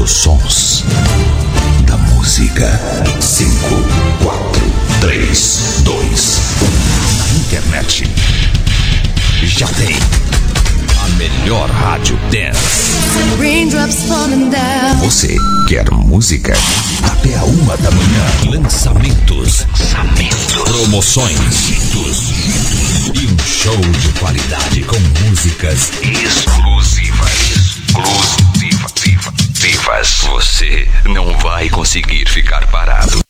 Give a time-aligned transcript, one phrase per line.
[0.00, 0.84] dos sons
[1.86, 2.80] da música.
[3.20, 3.50] 5,
[4.22, 4.62] 4,
[5.02, 7.18] 3, 2, 1.
[7.18, 8.10] Na internet.
[9.42, 9.94] Já tem.
[11.04, 12.92] A melhor rádio dance.
[15.00, 15.36] Você
[15.68, 16.54] quer música?
[17.02, 18.58] Até a uma da manhã.
[18.58, 19.66] Lançamentos.
[19.68, 20.62] Lançamentos.
[20.64, 21.36] Promoções.
[23.12, 27.50] E um show de qualidade com músicas exclusivas.
[27.90, 29.49] Exclusivas.
[29.70, 30.22] Vivas.
[30.26, 33.20] Você não vai conseguir ficar parado.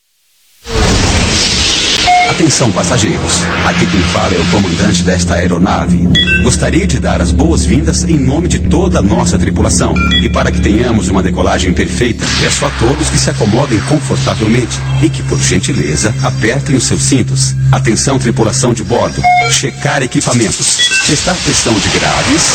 [2.31, 3.43] Atenção, passageiros.
[3.67, 6.09] Aqui quem fala é o comandante desta aeronave.
[6.43, 9.93] Gostaria de dar as boas-vindas em nome de toda a nossa tripulação.
[10.23, 15.11] E para que tenhamos uma decolagem perfeita, peço a todos que se acomodem confortavelmente e
[15.11, 17.55] que, por gentileza, apertem os seus cintos.
[17.71, 19.21] Atenção, tripulação de bordo.
[19.51, 20.79] Checar equipamentos.
[21.07, 22.55] Testar pressão de graves,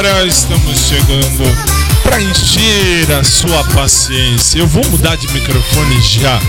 [0.00, 4.58] Agora estamos chegando para encher a sua paciência.
[4.58, 6.40] Eu vou mudar de microfone já,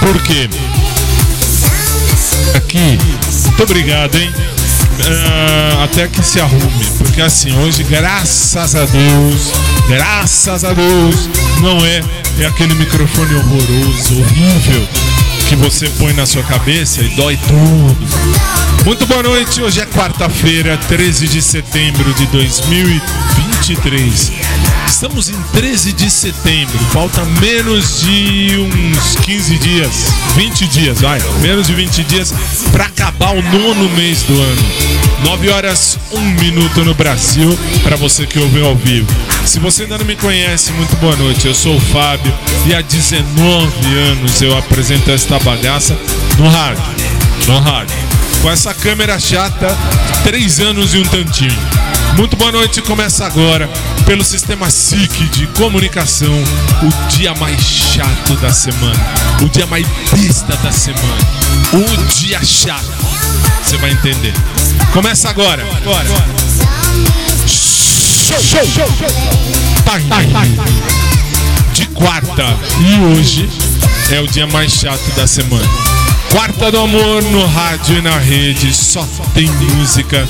[0.00, 0.50] porque
[2.56, 2.98] aqui,
[3.44, 4.32] muito obrigado, hein?
[5.06, 9.52] Ah, até que se arrume, porque assim, hoje, graças a Deus,
[9.86, 11.30] graças a Deus,
[11.60, 12.02] não é,
[12.40, 14.88] é aquele microfone horroroso, horrível,
[15.48, 17.96] que você põe na sua cabeça e dói tudo.
[18.84, 24.32] Muito boa noite, hoje é quarta-feira, 13 de setembro de 2023.
[24.88, 29.90] Estamos em 13 de setembro, falta menos de uns 15 dias,
[30.34, 32.34] 20 dias, vai, menos de 20 dias
[32.72, 34.62] para acabar o nono mês do ano.
[35.24, 39.06] 9 horas, 1 minuto no Brasil, para você que ouviu ao vivo.
[39.44, 41.46] Se você ainda não me conhece, muito boa noite.
[41.46, 42.32] Eu sou o Fábio
[42.66, 45.96] e há 19 anos eu apresento esta bagaça
[46.38, 46.82] no rádio.
[47.46, 48.08] No rádio
[48.42, 49.76] com essa câmera chata,
[50.22, 51.58] três anos e um tantinho.
[52.18, 53.70] Muito boa noite, começa agora
[54.04, 56.34] pelo sistema SIC de comunicação,
[56.82, 58.98] o dia mais chato da semana,
[59.40, 61.16] o dia mais besta da semana,
[61.72, 62.90] o dia chato.
[63.62, 64.34] Você vai entender.
[64.92, 65.62] Começa agora.
[65.62, 66.08] Agora.
[67.46, 68.88] Show, show, show.
[69.84, 70.58] Time.
[71.72, 73.48] De quarta e hoje
[74.10, 75.68] é o dia mais chato da semana.
[76.32, 80.28] Quarta do Amor no rádio e na rede só tem música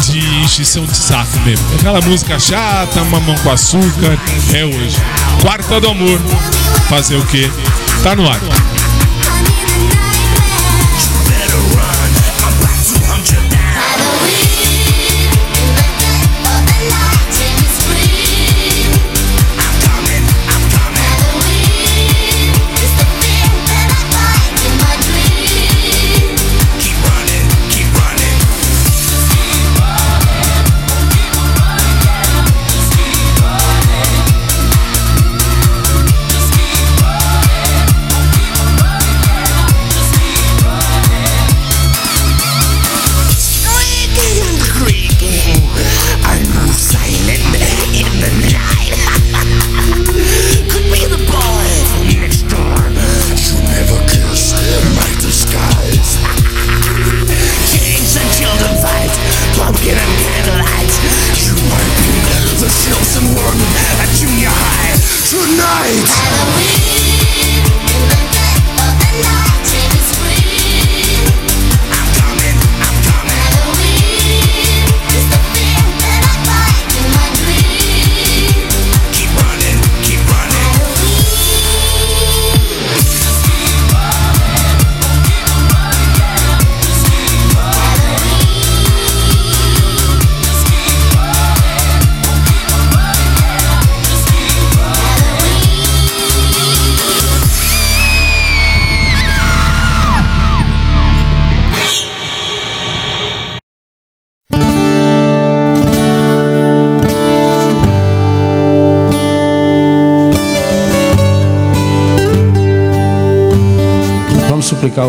[0.00, 1.66] de enchição de saco mesmo.
[1.74, 4.18] Aquela música chata, mamão com açúcar,
[4.54, 4.96] é hoje.
[5.42, 6.18] Quarta do Amor,
[6.88, 7.50] fazer o quê?
[8.02, 8.40] Tá no ar.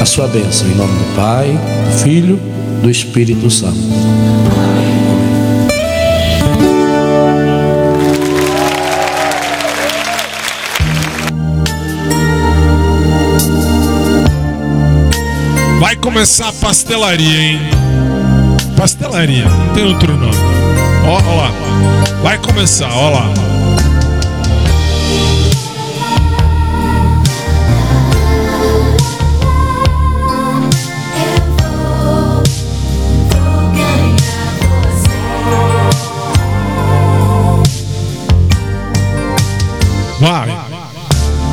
[0.00, 2.40] a sua bênção em nome do Pai, do Filho,
[2.82, 3.78] do Espírito Santo.
[15.78, 17.60] Vai começar a pastelaria, hein?
[18.76, 20.34] Pastelaria, não tem outro nome.
[21.06, 21.52] Ó, ó lá.
[22.22, 23.49] Vai começar, ó lá.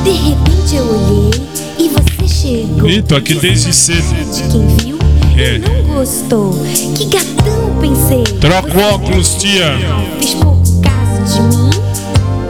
[0.08, 1.30] De repente eu olhei
[1.78, 2.88] e você chegou.
[2.88, 4.06] Ih, tô aqui desde cedo.
[4.50, 4.98] Quem viu
[5.36, 5.58] É.
[5.58, 6.54] não gostou.
[6.96, 8.24] Que gatão pensei.
[8.40, 9.76] Troca o óculos, tia.
[10.18, 11.70] Fez pouco caso de mim.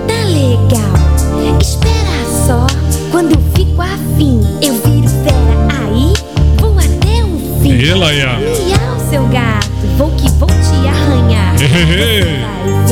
[0.06, 1.58] Tá legal.
[1.60, 2.64] Espera só.
[3.10, 5.82] Quando eu fico afim, eu viro fera.
[5.82, 6.12] Aí
[6.60, 7.88] vou até o fim.
[7.90, 8.38] Ela, Iá.
[8.38, 9.66] Miau, seu gato.
[9.96, 11.56] Vou que vou te arranhar.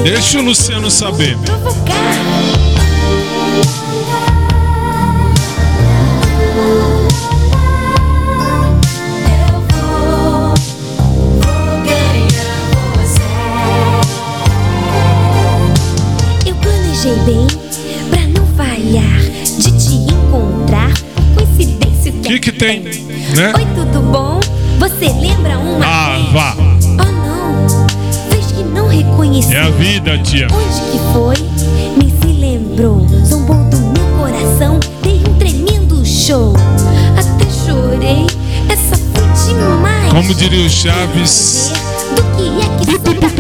[0.02, 1.36] Deixa o Luciano saber.
[22.66, 22.80] Tem,
[23.36, 23.52] né?
[23.56, 24.40] Oi, tudo bom?
[24.78, 26.32] Você lembra uma Ah, vez?
[26.32, 26.56] vá.
[26.58, 27.86] Oh não,
[28.30, 29.54] fez que não reconheci.
[29.54, 30.48] É a vida, tia.
[30.50, 31.36] Onde que foi?
[31.96, 33.06] Nem se lembrou.
[33.24, 34.80] Zombou do meu coração.
[35.02, 36.54] Dei um tremendo show.
[37.16, 38.26] Até chorei.
[38.68, 40.12] Essa foi demais.
[40.12, 41.70] Como diria o Chaves.
[42.14, 43.36] Do que é que sou capaz?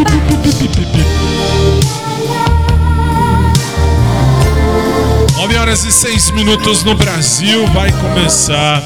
[5.36, 7.66] 9 horas e 6 minutos no Brasil.
[7.68, 8.82] Vai começar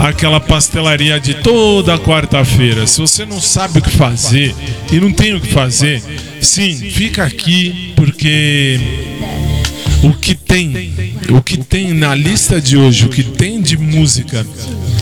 [0.00, 2.86] aquela pastelaria de toda quarta-feira.
[2.86, 4.54] Se você não sabe o que fazer
[4.92, 6.02] e não tem o que fazer,
[6.40, 8.78] sim, fica aqui porque
[10.02, 10.92] o que tem,
[11.30, 14.46] o que tem na lista de hoje, o que tem de música,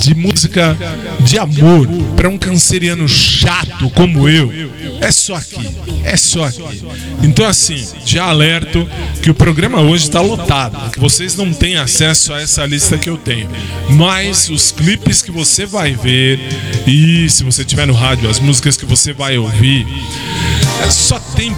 [0.01, 0.77] de música
[1.21, 4.51] de amor para um canceriano chato como eu,
[5.05, 5.69] é só aqui,
[6.03, 6.83] é só aqui.
[7.23, 8.89] Então assim, já alerto
[9.23, 13.11] que o programa hoje está lotado, que vocês não têm acesso a essa lista que
[13.11, 13.49] eu tenho,
[13.91, 16.41] mas os clipes que você vai ver
[16.87, 19.87] e se você tiver no rádio, as músicas que você vai ouvir,
[20.91, 21.55] só tem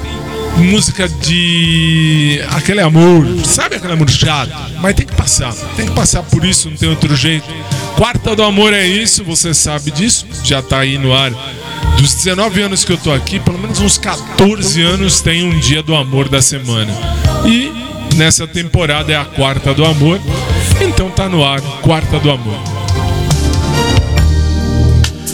[0.57, 4.51] música de aquele amor, sabe aquele amor chato?
[4.81, 7.47] Mas tem que passar, tem que passar por isso, não tem outro jeito.
[7.97, 11.33] Quarta do Amor é isso, você sabe disso, já tá aí no ar.
[11.97, 15.83] Dos 19 anos que eu tô aqui, pelo menos uns 14 anos tem um dia
[15.83, 16.93] do amor da semana.
[17.47, 17.73] E
[18.17, 20.21] nessa temporada é a quarta do amor,
[20.81, 22.59] então tá no ar, quarta do amor.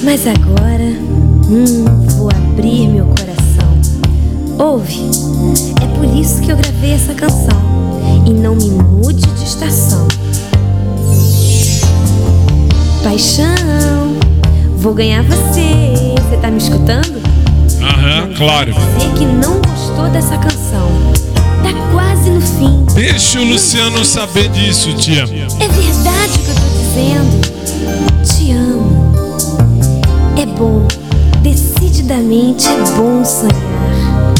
[0.04, 0.84] Mas agora,
[1.48, 1.84] hum,
[2.16, 3.42] vou abrir meu coração.
[4.58, 5.00] Ouve,
[5.82, 7.72] é por isso que eu gravei essa canção.
[8.26, 10.06] E não me mude de estação.
[13.02, 14.16] Paixão,
[14.82, 15.94] vou ganhar você.
[16.28, 17.22] Você tá me escutando?
[17.80, 18.74] Aham, claro.
[18.74, 20.88] Você que não gostou dessa canção.
[21.62, 22.84] Tá quase no fim.
[22.92, 25.22] Deixa o Luciano saber disso, tia.
[25.22, 27.40] É verdade o que eu tô dizendo.
[28.24, 29.14] Te amo.
[30.36, 30.88] É bom.
[31.42, 34.34] Decididamente é bom sonhar.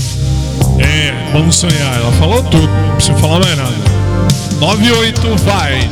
[0.81, 1.97] É, vamos sonhar.
[2.01, 3.75] Ela falou tudo, não preciso falar mais nada.
[4.59, 5.89] 98 vai.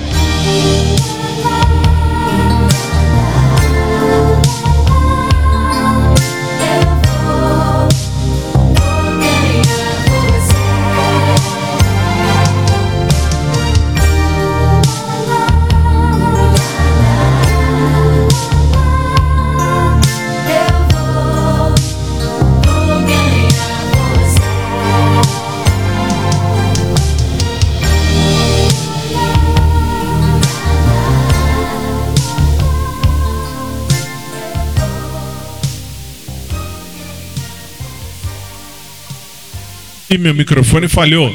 [40.11, 41.33] E meu microfone falhou.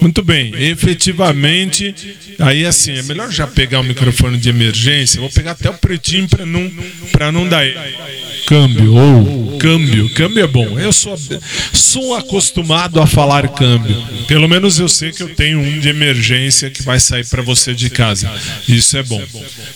[0.00, 1.94] Muito bem, efetivamente,
[2.38, 5.20] aí assim, é melhor já pegar o microfone de emergência.
[5.20, 6.70] Vou pegar até o pretinho para não,
[7.12, 7.64] pra não dar
[8.50, 8.94] câmbio.
[8.96, 10.76] Ou câmbio, câmbio é bom.
[10.76, 11.16] Eu sou,
[11.72, 13.96] sou acostumado a falar câmbio.
[14.26, 17.72] Pelo menos eu sei que eu tenho um de emergência que vai sair para você
[17.72, 18.28] de casa.
[18.68, 19.22] Isso é bom.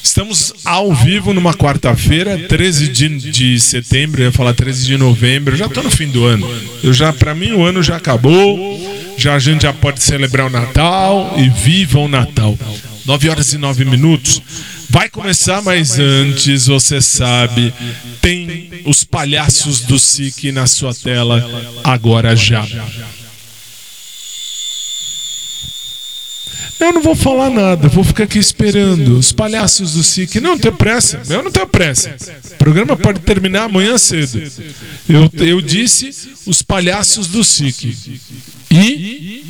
[0.03, 5.55] Estamos ao vivo numa quarta-feira, 13 de, de setembro, eu ia falar 13 de novembro.
[5.55, 6.51] Eu já estou no fim do ano.
[6.83, 8.93] Eu já, para mim, o ano já acabou.
[9.17, 12.59] Já a gente já pode celebrar o Natal e viva o Natal.
[13.07, 14.43] 9 horas e 9 minutos.
[14.95, 17.75] Vai começar, mas antes, você sabe,
[18.23, 21.45] tem os palhaços do SIC na sua tela
[21.83, 22.65] agora já.
[26.79, 29.19] Eu não vou falar nada, vou ficar aqui esperando.
[29.19, 30.37] Os palhaços do SIC.
[30.41, 31.21] Não, tenho pressa.
[31.29, 32.15] Eu não tenho pressa.
[32.53, 34.41] O programa pode terminar amanhã cedo.
[35.09, 36.15] Eu, eu disse
[36.47, 37.97] os palhaços do SIC.
[38.71, 39.44] E.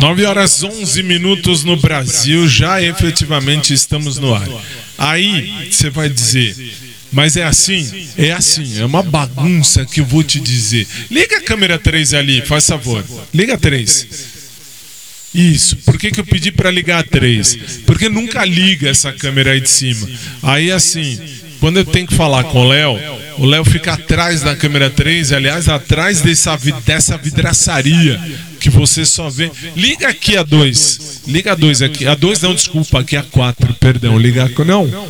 [0.00, 4.48] 9 horas 11 minutos no Brasil, já efetivamente estamos no ar.
[4.96, 6.54] Aí você vai dizer,
[7.10, 8.08] mas é assim?
[8.16, 10.86] É assim, é uma bagunça que eu vou te dizer.
[11.10, 13.04] Liga a câmera 3 ali, faz favor.
[13.34, 14.06] Liga a 3.
[15.34, 17.80] Isso, por que, que eu pedi para ligar a 3?
[17.84, 20.08] Porque nunca liga essa câmera aí de cima.
[20.42, 21.18] Aí assim,
[21.60, 22.98] quando eu tenho que falar com o Léo,
[23.36, 28.20] o Léo fica atrás da câmera 3, aliás, atrás dessa, dessa vidraçaria
[28.68, 29.50] que você só vê.
[29.74, 31.22] Liga aqui a 2.
[31.26, 32.06] Liga a 2 aqui.
[32.06, 34.18] A 2 não, desculpa, aqui a 4, perdão.
[34.18, 34.64] Liga a.
[34.64, 35.08] Não.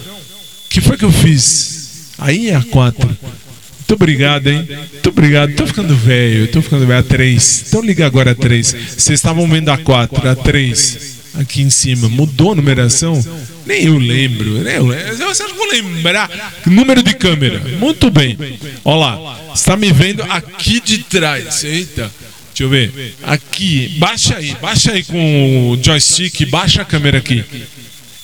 [0.68, 2.12] Que foi que eu fiz?
[2.18, 3.06] Aí é a 4.
[3.08, 4.66] Muito obrigado, hein?
[4.68, 5.54] Muito obrigado.
[5.54, 7.00] Tô ficando velho, tô ficando velho.
[7.00, 7.64] A 3.
[7.68, 8.76] Então liga agora a 3.
[8.96, 11.18] Vocês estavam vendo a 4, a 3.
[11.34, 12.08] Aqui em cima.
[12.08, 13.22] Mudou a numeração?
[13.66, 14.58] Nem eu lembro.
[14.68, 15.16] Eu lembro.
[15.16, 16.30] Vocês vão lembrar.
[16.66, 17.60] Número de câmera.
[17.78, 18.36] Muito bem.
[18.84, 19.40] Olha lá.
[19.54, 21.64] Você tá me vendo aqui de trás.
[21.64, 22.10] Eita.
[22.58, 23.14] Deixa eu ver.
[23.22, 23.96] Aqui.
[23.98, 24.56] Baixa aí.
[24.60, 26.46] Baixa aí com o joystick.
[26.50, 27.44] Baixa a câmera aqui.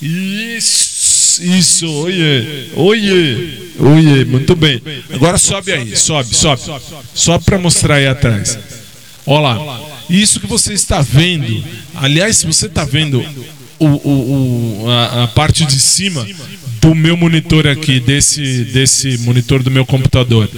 [0.02, 3.48] Isso, isso, oiê, oiê,
[3.78, 4.80] oiê, muito bem.
[5.12, 6.62] Agora sobe aí, sobe, sobe.
[7.14, 8.58] Sobe para mostrar aí atrás.
[9.26, 11.64] Olha lá, isso que você está vendo,
[11.94, 13.24] aliás, se você está vendo
[13.78, 16.26] o, o, o- a, a parte de cima
[16.82, 20.50] do meu monitor aqui, desse, desse monitor do meu computador.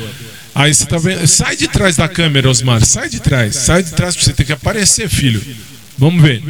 [0.56, 1.26] Aí você tá vendo.
[1.26, 2.84] Sai de trás da câmera, Osmar.
[2.84, 3.54] Sai de trás.
[3.56, 5.42] Sai de trás pra você ter que aparecer, filho.
[5.98, 6.42] Vamos ver.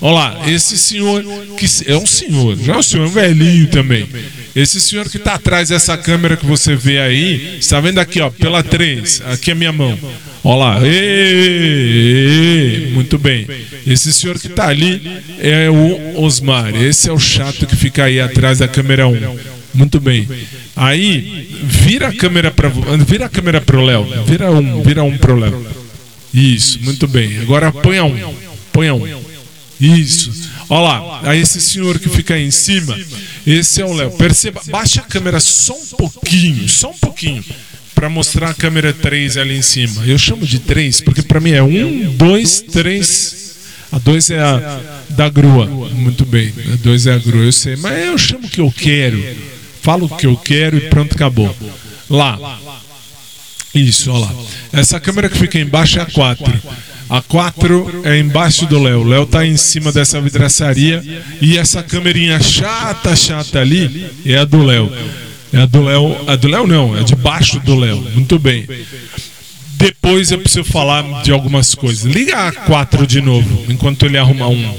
[0.00, 1.22] Olha lá, esse senhor
[1.58, 4.06] que é um senhor, já é um senhor, um velhinho também.
[4.54, 8.30] Esse senhor que está atrás dessa câmera que você vê aí, está vendo aqui, ó,
[8.30, 9.98] pela 3, aqui é a minha mão.
[10.42, 13.46] Olha lá, ê, muito bem.
[13.86, 15.02] Esse senhor que está ali
[15.38, 16.74] é o Osmar.
[16.74, 19.53] Esse é o chato que fica aí atrás da câmera 1.
[19.74, 20.28] Muito bem.
[20.76, 22.70] Aí, vira a câmera para
[23.06, 24.06] vira a câmera pro Léo.
[24.24, 25.66] Vira um, vira um pro Léo.
[26.32, 27.38] Isso, muito bem.
[27.40, 28.34] Agora põe um.
[28.72, 29.24] Põe um.
[29.80, 30.32] Isso.
[30.68, 32.98] Olha lá, aí esse senhor que fica aí em cima,
[33.46, 34.12] esse é o Léo.
[34.12, 37.44] Perceba, baixa a câmera só um pouquinho, só um pouquinho,
[37.94, 40.04] para mostrar a câmera 3 ali em cima.
[40.06, 43.44] Eu chamo de 3 porque para mim é 1, 2, 3.
[43.92, 45.66] A 2 é a da grua.
[45.66, 47.76] Muito bem, a 2 é a grua, eu sei.
[47.76, 49.22] Mas eu chamo o que eu quero.
[49.84, 51.54] Falo o que eu quero e pronto, acabou.
[52.08, 52.58] Lá.
[53.74, 54.34] Isso, olha lá.
[54.72, 56.62] Essa câmera que fica embaixo é a 4.
[57.10, 59.00] A 4 é embaixo do Léo.
[59.00, 61.04] O Léo tá em cima dessa vidraçaria
[61.38, 64.90] e essa câmerinha chata, chata ali é a do Léo.
[65.52, 66.30] É a do Léo.
[66.30, 68.00] A do Léo não, é debaixo do Léo.
[68.14, 68.66] Muito bem.
[69.74, 72.04] Depois eu preciso falar de algumas coisas.
[72.04, 74.78] Liga a 4 de novo, enquanto ele arruma um.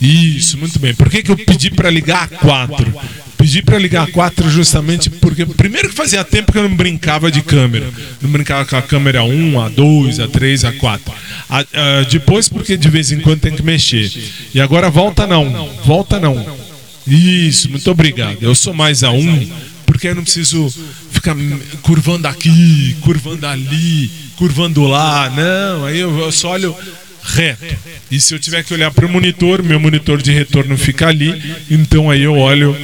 [0.00, 0.94] Isso, muito bem.
[0.94, 2.94] Por que, que eu pedi para ligar a 4?
[3.42, 7.28] Pedi para ligar a 4 justamente porque, primeiro que fazia tempo que eu não brincava
[7.28, 7.90] de câmera.
[8.20, 11.12] Não brincava com a câmera 1, a 2, a 3, a 4.
[11.50, 14.08] A- a- depois porque de vez em quando tem que mexer.
[14.54, 16.56] E agora volta não, volta não.
[17.04, 18.38] Isso, muito obrigado.
[18.40, 19.50] Eu sou mais a 1
[19.86, 20.72] porque eu não preciso
[21.10, 21.34] ficar
[21.82, 25.28] curvando aqui, curvando ali, curvando lá.
[25.30, 26.76] Não, aí eu, eu só olho
[27.24, 27.64] reto.
[28.08, 31.42] E se eu tiver que olhar para o monitor, meu monitor de retorno fica ali,
[31.68, 32.76] então aí eu olho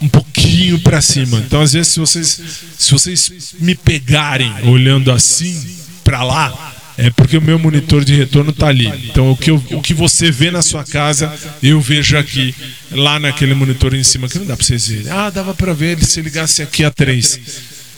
[0.00, 1.38] um pouquinho para cima.
[1.38, 2.40] Então às vezes se vocês
[2.78, 5.60] se vocês me pegarem olhando assim
[6.04, 8.86] para lá, é porque o meu monitor de retorno tá ali.
[9.10, 12.54] Então o que, eu- o que você vê na sua casa, eu vejo aqui,
[12.90, 15.10] lá naquele monitor em cima, que não dá pra vocês verem.
[15.10, 17.40] Ah, dava pra ver se ligasse aqui a 3.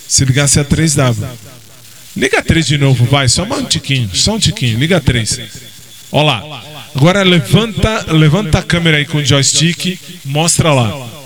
[0.07, 1.35] Se ligasse a 3, dava.
[2.17, 5.41] Liga a 3 de novo, vai, só um tiquinho, só um tiquinho, liga a 3.
[6.13, 6.63] Ó lá.
[6.95, 11.24] Agora levanta, levanta a câmera aí com o joystick, mostra lá.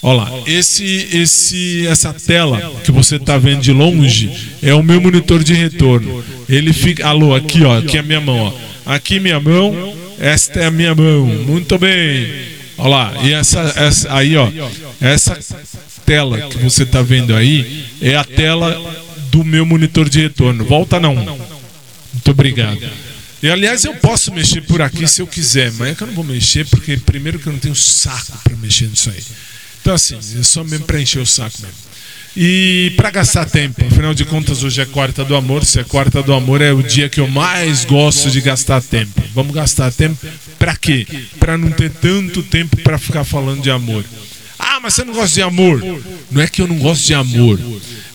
[0.00, 4.30] Ó lá, esse, esse, essa tela que você está vendo de longe
[4.62, 6.24] é o meu monitor de retorno.
[6.48, 8.68] Ele fica, alô, aqui ó, aqui é a minha mão, ó.
[8.94, 11.26] Aqui minha mão, esta é a minha mão.
[11.26, 12.30] Muito bem.
[12.78, 14.48] Ó lá, e essa, essa aí ó,
[15.00, 15.36] essa
[16.06, 18.80] tela que você está vendo aí é a tela
[19.32, 20.64] do meu monitor de retorno.
[20.64, 21.14] Volta não.
[21.16, 22.80] Muito obrigado.
[23.42, 26.14] E aliás, eu posso mexer por aqui se eu quiser, mas é que eu não
[26.14, 29.22] vou mexer porque primeiro que eu não tenho saco para mexer nisso aí.
[29.80, 31.88] Então assim, é só mesmo para encher o saco mesmo.
[32.36, 36.22] E para gastar tempo, afinal de contas hoje é quarta do amor, se é quarta
[36.22, 39.20] do amor é o dia que eu mais gosto de gastar tempo.
[39.34, 40.16] Vamos gastar tempo
[40.58, 41.06] para quê?
[41.40, 44.04] Para não ter tanto tempo para ficar falando de amor.
[44.58, 45.82] Ah, mas você não gosta de amor?
[46.30, 47.58] Não é que eu não gosto de amor.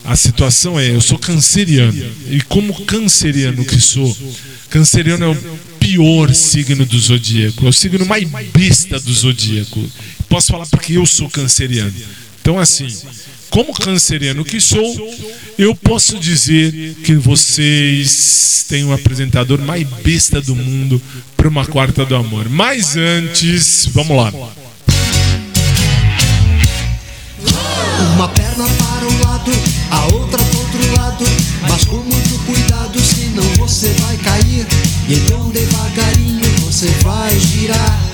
[0.04, 2.04] A situação é, eu sou canceriano.
[2.30, 4.16] E como canceriano que sou,
[4.70, 7.66] canceriano é o pior signo do zodíaco.
[7.66, 9.82] É o signo mais besta do zodíaco.
[10.34, 11.94] Posso falar porque eu sou canceriano.
[12.40, 12.88] Então, assim,
[13.50, 15.16] como canceriano que sou,
[15.56, 21.00] eu posso dizer que vocês têm o apresentador mais besta do mundo
[21.36, 22.48] para uma quarta do amor.
[22.48, 24.32] Mas antes, vamos lá.
[28.14, 29.52] Uma perna para um lado,
[29.92, 31.24] a outra pro outro lado.
[31.68, 34.66] Mas com muito cuidado, senão você vai cair.
[35.08, 38.13] E então devagarinho você vai girar.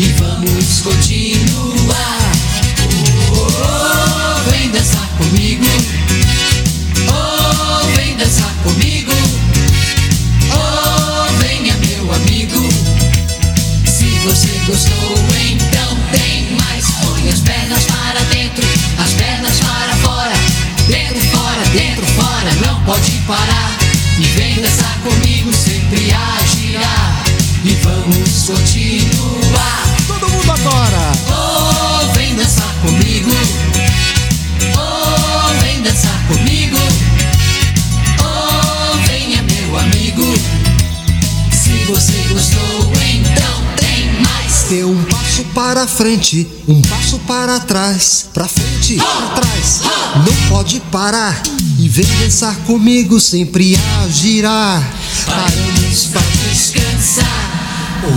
[0.00, 2.32] E vamos continuar.
[3.32, 5.64] Oh, vem dançar comigo.
[7.08, 9.10] Oh, vem dançar comigo.
[10.54, 12.68] Oh, venha, meu amigo.
[13.86, 15.16] Se você gostou,
[15.50, 16.84] então tem mais.
[17.02, 18.64] Põe as pernas para dentro,
[19.02, 20.34] as pernas para fora.
[20.86, 23.76] Dentro, fora, dentro, fora, não pode parar.
[24.16, 26.27] E vem dançar comigo, sempre a
[45.78, 49.80] para frente, um passo para trás, pra frente, pra trás.
[50.26, 51.40] Não pode parar
[51.78, 54.82] e vem dançar comigo, sempre a girar.
[55.24, 57.24] Paramos pra Descansar.
[58.02, 58.08] Oh,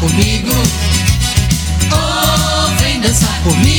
[0.00, 0.50] comigo.
[1.92, 3.71] Oh, vem dançar comigo.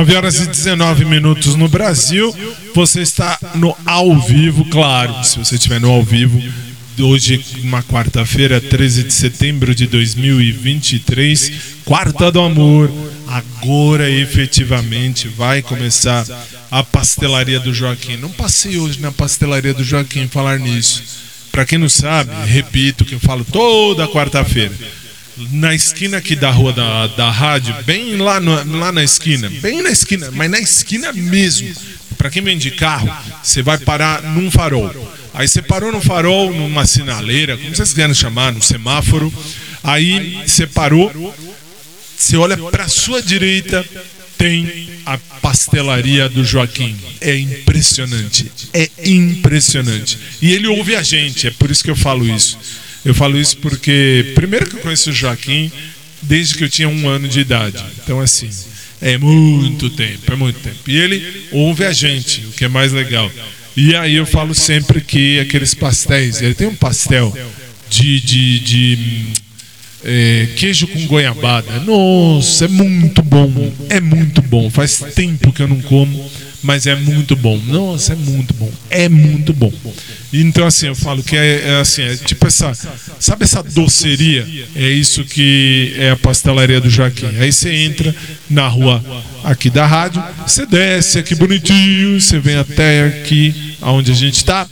[0.00, 2.34] 9 horas e 19 minutos no Brasil.
[2.74, 5.22] Você está no ao vivo, claro.
[5.22, 6.42] Se você estiver no ao vivo,
[6.98, 11.52] hoje, uma quarta-feira, 13 de setembro de 2023,
[11.84, 12.90] Quarta do Amor.
[13.28, 16.24] Agora efetivamente vai começar
[16.70, 18.16] a pastelaria do Joaquim.
[18.16, 21.02] Não passei hoje na pastelaria do Joaquim falar nisso.
[21.52, 24.72] Para quem não sabe, repito que eu falo toda quarta-feira.
[25.52, 29.82] Na esquina aqui da rua da, da rádio, bem lá, no- lá na esquina, bem
[29.82, 31.72] na esquina, mas na esquina mesmo.
[32.18, 33.08] Para quem vem de carro,
[33.42, 34.90] você vai parar num farol.
[35.32, 39.32] Aí você parou no farol, numa sinaleira, como vocês querem chamar, no semáforo.
[39.82, 41.34] Aí você parou,
[42.16, 43.82] você olha para sua direita,
[44.36, 46.94] tem a pastelaria do Joaquim.
[47.22, 48.50] É impressionante.
[48.74, 50.18] É impressionante.
[50.42, 52.58] E ele ouve a gente, é por isso que eu falo isso.
[53.04, 55.70] Eu falo isso porque, primeiro que eu conheço o Joaquim
[56.22, 57.82] desde que eu tinha um ano de idade.
[58.02, 58.50] Então, assim,
[59.00, 60.78] é muito tempo, é muito tempo.
[60.86, 63.30] E ele ouve a gente, o que é mais legal.
[63.76, 67.34] E aí eu falo sempre que aqueles pastéis, ele tem um pastel
[67.88, 69.26] de, de, de
[70.04, 71.80] é, queijo com goiabada.
[71.80, 73.72] Nossa, é muito bom.
[73.88, 74.70] É muito bom.
[74.70, 76.30] Faz tempo que eu não como,
[76.62, 77.58] mas é muito bom.
[77.66, 78.70] Nossa, é muito bom.
[78.90, 79.72] É muito bom.
[80.32, 82.72] Então, assim, eu falo que é, é assim, é tipo essa.
[83.18, 84.46] Sabe essa doceria?
[84.74, 87.26] É isso que é a pastelaria do Joaquim.
[87.38, 88.14] Aí você entra
[88.48, 89.02] na rua
[89.42, 94.66] aqui da rádio, você desce aqui bonitinho, você vem até aqui onde a gente está,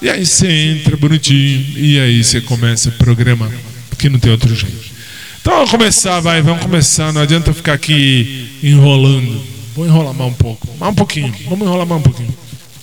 [0.00, 3.50] e aí você entra bonitinho, e aí você começa o programa
[3.90, 4.94] porque não tem outro jeito.
[5.40, 7.12] Então vamos começar, vai, vamos começar.
[7.12, 9.53] Não adianta ficar aqui enrolando.
[9.74, 11.34] Vou enrolar mais um pouco, mais um pouquinho.
[11.48, 12.34] Vamos enrolar mais um pouquinho.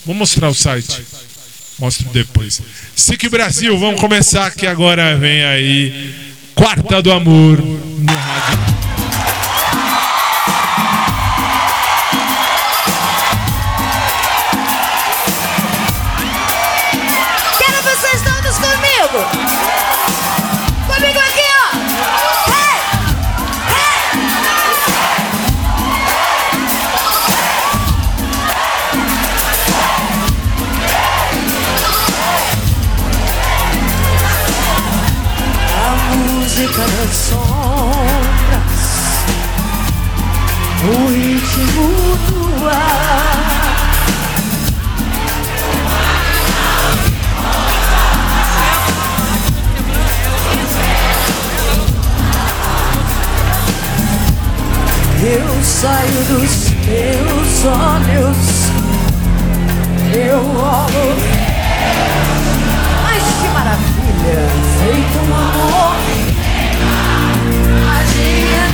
[0.04, 1.02] Vou mostrar o site.
[1.78, 2.60] Mostro depois.
[2.94, 6.14] SIC Brasil, vamos começar que agora vem aí
[6.54, 8.71] Quarta do Amor no rádio.
[55.24, 58.36] Eu saio dos meus olhos,
[60.12, 61.16] eu rolo.
[63.04, 64.48] Mas que maravilha!
[64.78, 65.96] Feito um amor,
[67.86, 68.71] magia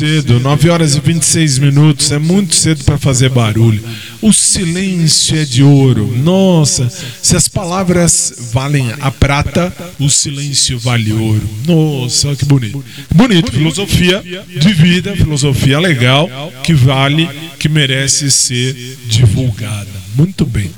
[0.00, 3.84] cedo, 9 horas e 26 minutos, é muito cedo para fazer barulho.
[4.22, 6.16] O silêncio é de ouro.
[6.16, 11.46] Nossa, se as palavras valem a prata, o silêncio vale ouro.
[11.66, 12.82] Nossa, que bonito.
[13.14, 16.30] Bonito, filosofia de vida, filosofia legal,
[16.64, 19.90] que vale, que merece ser divulgada.
[20.16, 20.70] Muito bem.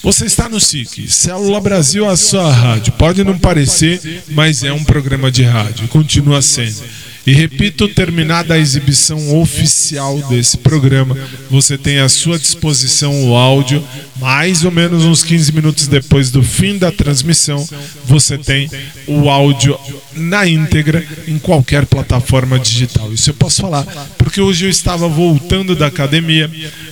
[0.00, 2.92] Você está no SIC, Célula Brasil, a sua rádio.
[2.92, 5.88] Pode não parecer, mas é um programa de rádio.
[5.88, 7.09] Continua sendo.
[7.26, 11.16] E repito, terminada a exibição oficial desse programa,
[11.50, 13.84] você tem à sua disposição o áudio,
[14.16, 17.66] mais ou menos uns 15 minutos depois do fim da transmissão,
[18.06, 18.70] você tem
[19.06, 19.78] o áudio
[20.14, 23.12] na íntegra em qualquer plataforma digital.
[23.12, 23.84] Isso eu posso falar,
[24.16, 26.50] porque hoje eu estava voltando da academia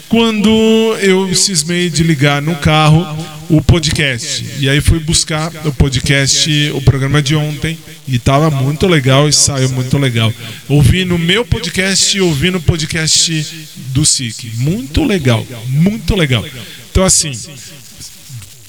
[0.09, 0.51] quando
[1.01, 3.07] eu cismei de ligar no carro
[3.49, 4.45] o podcast.
[4.59, 9.33] E aí fui buscar o podcast, o programa de ontem, e estava muito legal e
[9.33, 10.33] saiu muito legal.
[10.69, 14.53] Ouvi no meu podcast e ouvi no podcast do SIC.
[14.57, 16.45] Muito legal, muito legal.
[16.91, 17.33] Então, assim,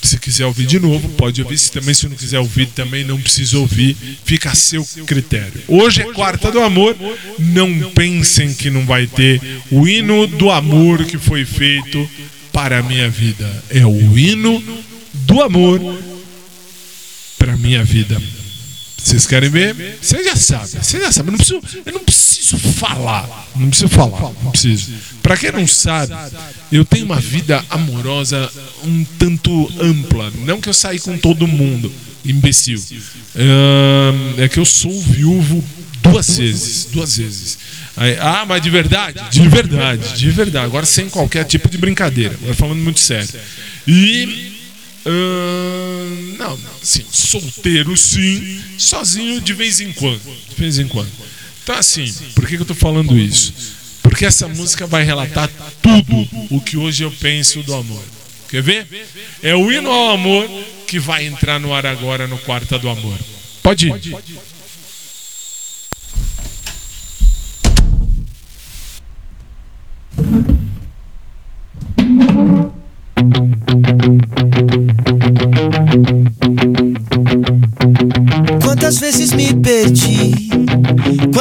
[0.02, 1.58] se quiser ouvir de novo, pode ouvir.
[1.58, 3.96] Se também se não quiser ouvir, também não precisa ouvir.
[4.24, 5.62] Fica a seu critério.
[5.68, 6.96] Hoje é quarta do amor.
[7.38, 12.10] Não pensem que não vai ter o hino do amor que foi feito
[12.60, 13.50] para a minha vida.
[13.70, 14.62] É o hino
[15.14, 15.80] do amor
[17.38, 18.22] para a minha vida.
[18.98, 19.98] Vocês querem ver?
[20.02, 20.84] Vocês já sabem.
[20.84, 21.34] Vocês já sabem.
[21.34, 23.50] Eu não preciso, eu não preciso falar.
[23.56, 24.34] Não preciso falar.
[24.44, 24.92] Não preciso.
[25.24, 26.14] Para quem não sabe,
[26.70, 28.52] eu tenho uma vida amorosa
[28.84, 30.30] um tanto ampla.
[30.46, 31.90] Não que eu saí com todo mundo,
[32.26, 32.84] imbecil.
[34.38, 35.64] É que eu sou viúvo
[36.04, 36.90] duas vezes.
[36.92, 37.58] Duas vezes.
[38.00, 39.20] Aí, ah, mas de verdade?
[39.30, 40.66] De verdade, de verdade.
[40.66, 42.34] Agora sem qualquer tipo de brincadeira.
[42.34, 43.30] Agora falando muito sério.
[43.86, 44.50] E
[45.06, 50.22] Ahn, não, assim, solteiro sim, sozinho de vez em quando.
[50.50, 51.12] De vez em quando.
[51.64, 53.54] Então, assim, por que, que eu tô falando isso?
[54.02, 55.50] Porque essa música vai relatar
[55.82, 58.04] tudo o que hoje eu penso do amor.
[58.50, 58.88] Quer ver?
[59.44, 60.50] É o hino ao amor
[60.88, 63.18] que vai entrar no ar agora no Quarta do Amor.
[63.62, 64.16] Pode ir.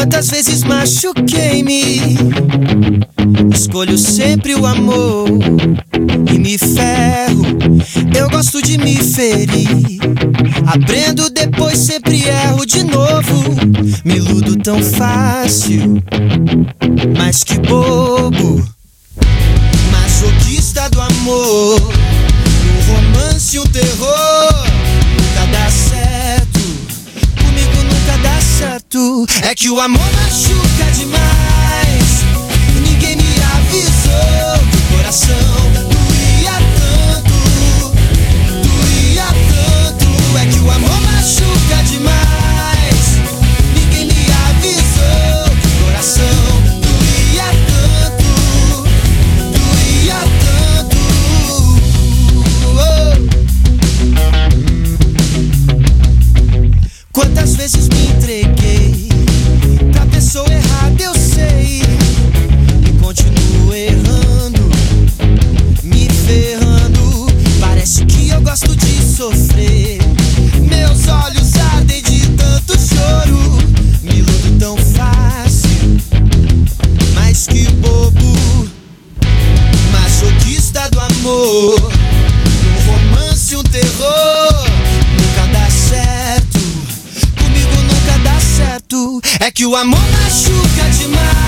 [0.09, 2.17] Quantas vezes machuquei-me.
[3.53, 5.29] Escolho sempre o amor
[6.33, 7.45] e me ferro.
[8.19, 10.01] Eu gosto de me ferir.
[10.67, 13.55] Aprendo depois, sempre erro de novo.
[14.03, 16.03] Me iludo tão fácil,
[17.15, 18.67] mas que bobo.
[19.93, 24.18] Masoquista do amor, um romance, um terror.
[28.91, 32.25] É que o amor machuca demais.
[32.83, 33.23] Ninguém me
[33.55, 35.37] avisou que o coração
[35.91, 37.35] doía tanto,
[38.65, 40.09] doía tanto.
[40.39, 43.19] É que o amor machuca demais.
[43.75, 46.41] Ninguém me avisou que o coração
[46.81, 48.25] doía tanto,
[49.53, 50.97] doía tanto.
[52.73, 53.13] Oh.
[57.13, 58.48] Quantas vezes me entreguei
[60.39, 61.83] sou errado, eu sei.
[62.87, 64.71] E continuo errando,
[65.83, 67.27] me ferrando.
[67.61, 69.99] Parece que eu gosto de sofrer.
[70.61, 73.59] Meus olhos ardem de tanto choro.
[74.03, 75.99] Me iludo tão fácil,
[77.15, 78.69] mas que bobo.
[79.91, 82.08] Masoquista do amor.
[89.39, 91.48] É que o amor machuca demais.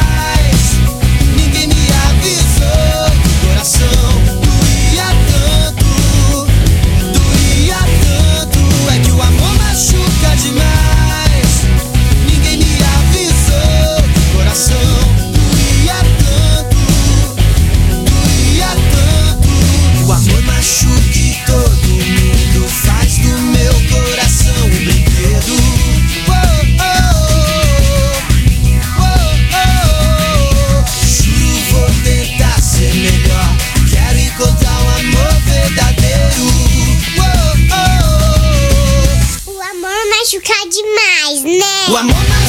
[40.31, 42.40] Amor machuca demais, né?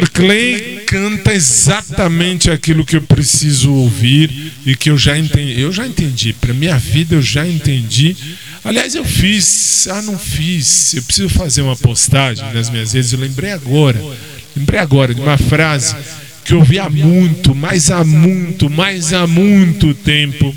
[0.00, 5.60] Vitor Clay canta exatamente aquilo que eu preciso ouvir e que eu já entendi.
[5.60, 6.32] Eu já entendi.
[6.32, 8.16] Para minha vida eu já entendi.
[8.64, 9.86] Aliás, eu fiz.
[9.88, 10.94] Ah, não fiz.
[10.94, 13.12] Eu preciso fazer uma postagem nas minhas redes.
[13.12, 14.02] Eu lembrei agora.
[14.56, 15.94] Lembrei agora de uma frase
[16.46, 20.56] que eu ouvi há muito, mas há muito, mas há muito tempo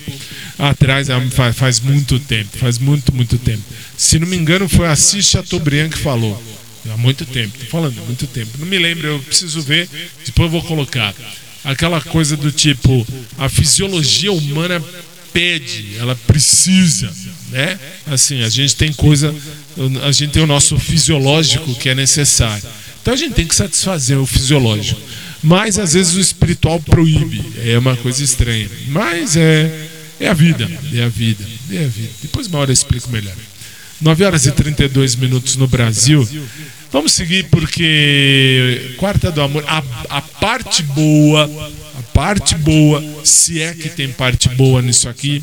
[0.58, 1.08] atrás,
[1.54, 3.64] faz muito tempo, faz muito, muito tempo.
[3.98, 6.42] Se não me engano, foi Assis Chateaubriand que falou.
[6.91, 8.58] Há muito tempo, tô falando, há muito tempo.
[8.58, 9.89] Não me lembro, eu preciso ver,
[10.26, 11.13] depois eu vou colocar.
[11.63, 14.84] Aquela coisa do tipo, a fisiologia humana
[15.32, 17.12] pede, ela precisa,
[17.50, 17.80] né?
[18.06, 19.34] Assim, a gente tem coisa,
[20.06, 22.63] a gente tem o nosso fisiológico que é necessário.
[23.02, 25.02] Então a gente tem que satisfazer o fisiológico.
[25.41, 28.69] Mas às vezes o espiritual proíbe, é uma coisa estranha.
[28.88, 32.10] Mas é, é a vida, é a vida, é a vida.
[32.22, 33.36] Depois uma hora eu explico melhor.
[34.04, 36.28] 9 horas e 32 minutos no Brasil.
[36.92, 41.50] Vamos seguir porque Quarta do Amor, a, a parte boa,
[41.98, 45.42] a parte boa, se é que tem parte boa nisso aqui,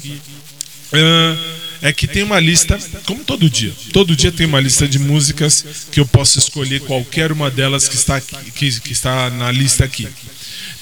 [0.92, 1.36] ah,
[1.82, 5.64] é que tem uma lista, como todo dia, todo dia tem uma lista de músicas
[5.90, 10.06] que eu posso escolher qualquer uma delas que está, que, que está na lista aqui.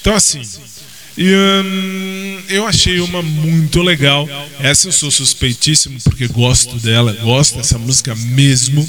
[0.00, 0.42] Então, assim,
[1.18, 4.28] e, hum, eu achei uma muito legal.
[4.60, 8.88] Essa eu sou suspeitíssimo porque gosto dela, gosto dessa música mesmo.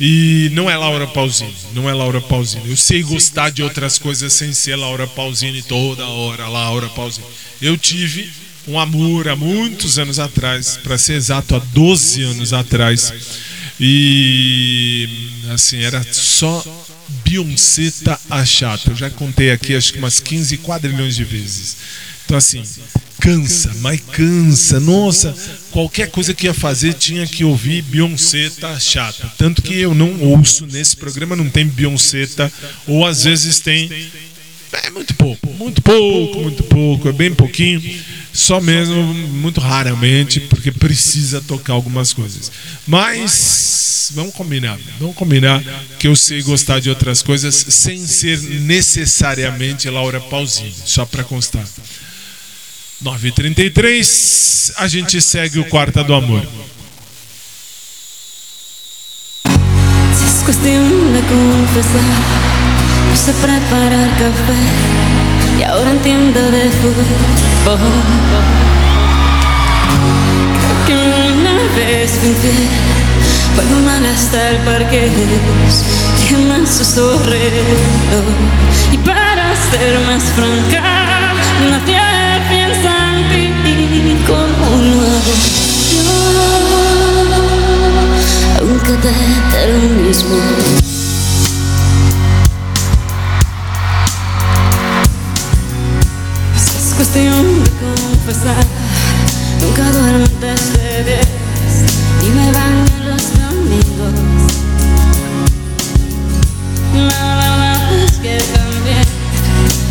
[0.00, 2.68] E não é Laura Pausini, não é Laura Pausini.
[2.68, 7.26] Eu sei gostar de outras coisas sem ser Laura Pausini toda hora, Laura Pausini.
[7.62, 8.28] Eu tive
[8.66, 13.12] um amor há muitos anos atrás, para ser exato, há 12 anos atrás.
[13.78, 15.08] E
[15.52, 16.64] assim, era só
[17.24, 18.90] Beyoncé tá a chata.
[18.90, 21.76] Eu já contei aqui acho que umas 15 quadrilhões de vezes.
[22.24, 22.62] Então assim,
[23.20, 24.80] cansa, mas cansa.
[24.80, 25.34] Nossa,
[25.70, 29.32] qualquer coisa que ia fazer tinha que ouvir Beyoncé tá chata.
[29.38, 32.50] Tanto que eu não ouço nesse programa, não tem Beyoncé tá,
[32.86, 33.88] ou às vezes tem
[34.84, 37.80] é muito pouco, muito pouco, muito pouco, é bem pouquinho,
[38.36, 42.52] só mesmo muito raramente, porque precisa tocar algumas coisas.
[42.86, 45.62] Mas vamos combinar, vamos combinar
[45.98, 51.64] que eu sei gostar de outras coisas sem ser necessariamente Laura Pausini, só para constar.
[53.02, 56.46] 9h33, a gente segue o Quarta do Amor.
[60.44, 60.88] Cuestión
[63.26, 67.45] de preparar café y ahora entiendo de fútbol.
[67.66, 67.78] Creo
[70.86, 72.68] que una vez infiel,
[73.56, 75.10] juego mal hasta el parque,
[76.28, 78.22] quema su zorrero.
[78.92, 81.34] Y para ser más franca,
[81.68, 82.00] nadie
[82.48, 82.92] piensa
[83.34, 85.34] en ti como lo hago
[85.90, 86.06] yo,
[88.60, 89.12] aunque te
[89.72, 91.05] lo mismo.
[96.96, 98.64] Cuestión de confesar,
[99.60, 101.28] nunca duermo antes de diez
[102.22, 104.14] y me baño los domingos.
[106.94, 109.00] Verdad es que cambié,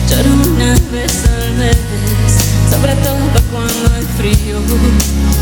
[0.10, 1.78] lloro una vez al mes,
[2.72, 4.58] sobre todo cuando hay frío.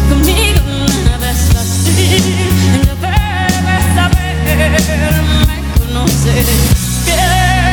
[0.10, 0.62] Conmigo
[1.06, 1.96] nada es fácil,
[2.88, 4.36] lo debes saber,
[5.48, 6.84] me conoces.
[7.06, 7.73] casi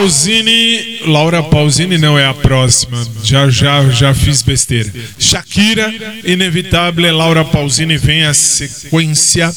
[0.00, 1.00] Pausini.
[1.04, 3.06] Laura Pausini não é a próxima.
[3.22, 4.90] Já, já, já fiz besteira.
[5.18, 5.92] Shakira,
[6.24, 7.14] inevitável.
[7.14, 9.52] Laura Pausini vem a sequência,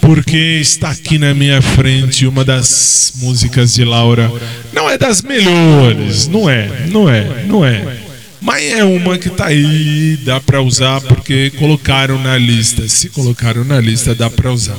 [0.00, 4.28] porque está aqui na minha frente uma das músicas de Laura.
[4.72, 7.98] Não é das melhores, não é, não é, não é.
[8.40, 12.88] Mas é uma que tá aí, dá pra usar porque colocaram na lista.
[12.88, 14.76] Se colocaram na lista, dá pra usar.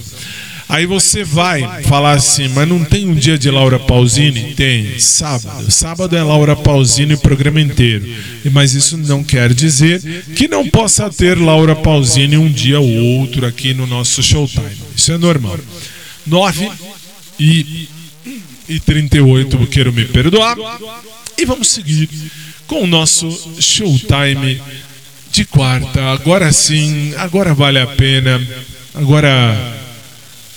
[0.68, 4.55] Aí você vai falar assim, mas não tem um dia de Laura Pausini?
[4.55, 5.70] Tem, sábado.
[5.70, 8.07] Sábado é Laura Pausini o programa inteiro.
[8.51, 10.01] Mas isso não quer dizer
[10.36, 12.89] que não possa ter Laura Pausini um dia ou
[13.20, 14.66] outro aqui no nosso Showtime.
[14.95, 15.59] Isso é normal.
[16.26, 16.72] 9
[17.39, 17.88] e,
[18.68, 20.57] e 38, quero me perdoar.
[21.38, 22.09] E vamos seguir
[22.66, 24.59] com o nosso Showtime
[25.32, 26.05] de quarta.
[26.05, 28.41] Agora sim, agora vale a pena.
[28.95, 29.84] Agora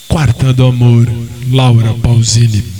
[0.08, 1.06] Quarta do Amor,
[1.50, 2.77] Laura Pausini.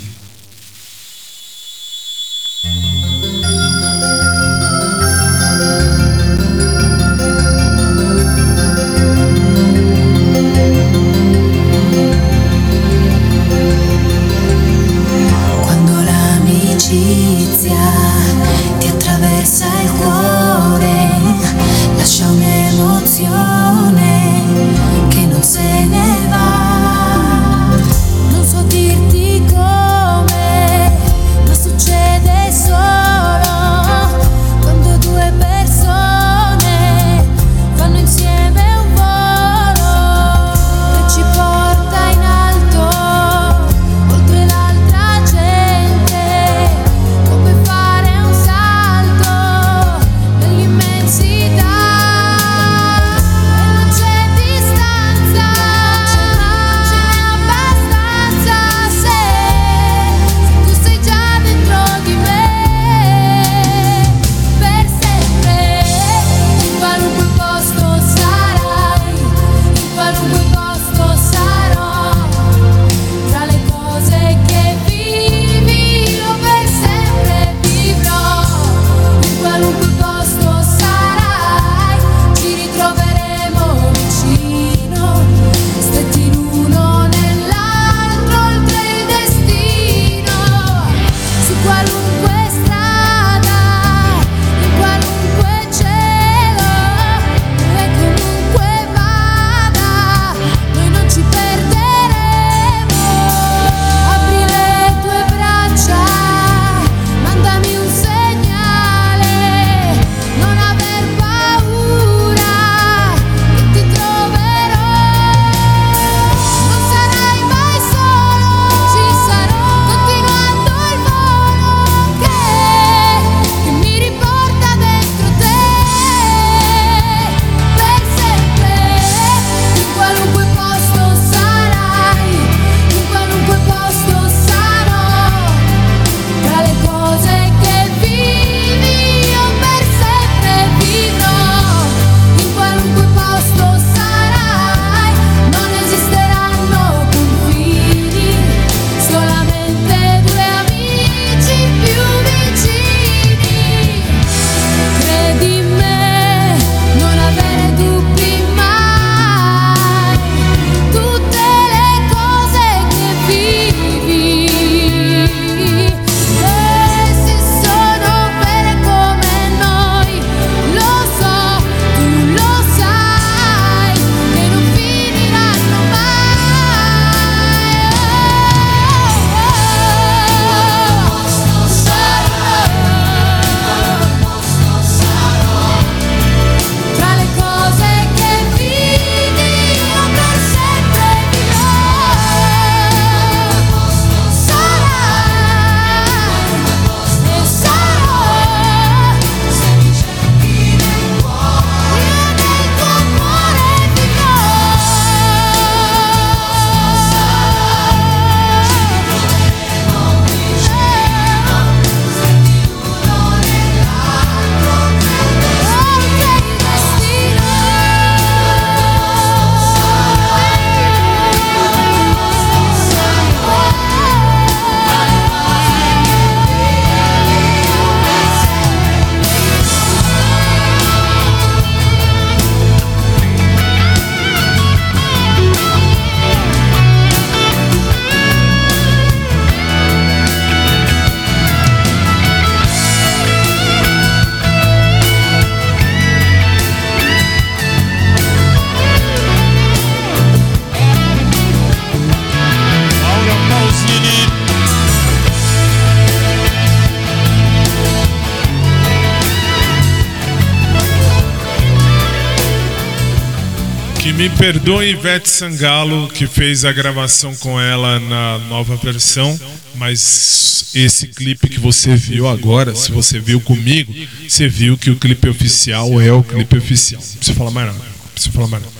[264.39, 269.37] Perdoe Ivete Sangalo, que fez a gravação com ela na nova versão,
[269.75, 273.93] mas esse clipe que você viu agora, se você viu comigo,
[274.25, 277.01] você viu que o clipe oficial é o clipe oficial.
[277.01, 277.79] Não precisa falar mais nada.
[277.79, 278.79] Não precisa falar mais nada.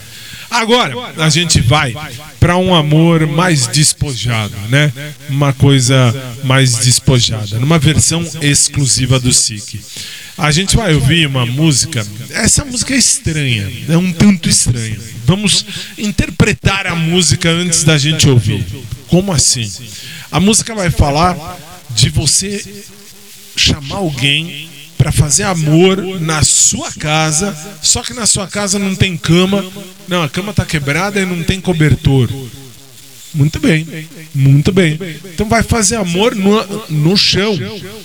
[0.50, 1.94] Agora, a gente vai
[2.40, 4.90] para um amor mais despojado, né?
[5.28, 9.78] Uma coisa mais despojada, numa versão exclusiva do SIC.
[10.38, 12.04] A gente vai ouvir uma música.
[12.30, 14.98] Essa música é estranha, é um tanto estranha.
[15.30, 15.64] Vamos
[15.96, 18.66] interpretar a música antes da gente ouvir.
[19.06, 19.70] Como assim?
[20.28, 21.36] A música vai falar
[21.90, 22.84] de você
[23.54, 24.68] chamar alguém
[24.98, 29.64] para fazer amor na sua casa, só que na sua casa não tem cama.
[30.08, 32.28] Não, a cama tá quebrada e não tem cobertor.
[33.32, 33.86] Muito bem,
[34.34, 34.98] muito bem.
[35.32, 37.56] Então vai fazer amor no, no chão,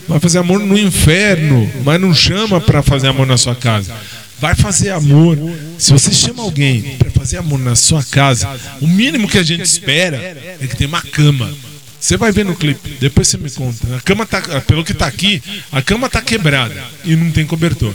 [0.08, 3.96] vai fazer amor no inferno, mas não chama para fazer amor na sua casa.
[4.40, 5.38] Vai fazer amor.
[5.78, 8.50] Se você chama alguém para fazer amor na sua casa,
[8.82, 11.54] o mínimo que a gente espera é que tenha uma cama.
[12.00, 13.96] Você vai ver no clipe, depois você me conta.
[13.96, 17.94] A cama tá, pelo que tá aqui, a cama tá quebrada e não tem cobertor.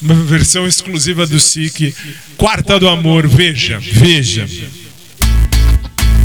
[0.00, 1.94] Uma versão exclusiva do SIC,
[2.36, 4.48] Quarta do Amor, veja, veja.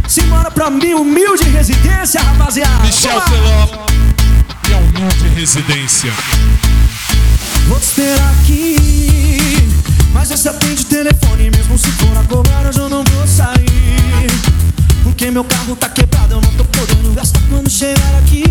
[0.07, 2.83] Simbora pra mim, humilde residência, rapaziada.
[2.83, 3.85] Michel Teló
[4.69, 6.11] e a humilde residência.
[7.67, 9.16] Vou esperar aqui.
[10.17, 14.27] Mas você atende o telefone, mesmo se for agora, hoje eu não vou sair.
[15.03, 18.43] Porque meu carro tá quebrado, eu não tô podendo gastar quando chegar aqui.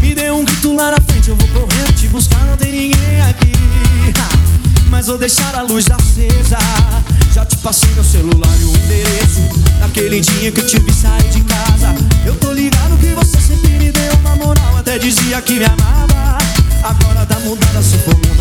[0.00, 3.20] Me dê um grito lá na frente, eu vou correndo te buscar, não tem ninguém
[3.20, 3.52] aqui.
[4.88, 6.56] Mas vou deixar a luz acesa.
[7.34, 9.42] Já te passei meu celular e o endereço.
[9.78, 11.94] Naquele dia que eu te vi sair de casa.
[12.24, 14.78] Eu tô ligado que você sempre me deu uma moral.
[14.78, 16.38] Até dizia que me amava.
[16.82, 17.96] Agora tá mudada, se.
[17.96, 18.33] O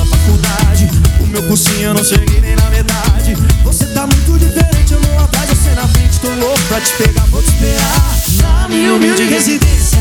[1.33, 3.35] meu cursinho eu não cheguei nem na metade.
[3.63, 6.19] Você tá muito diferente, eu não atrás, você na frente.
[6.19, 8.21] Tô louco pra te pegar, vou te esperar.
[8.37, 9.99] Na minha humilde residência.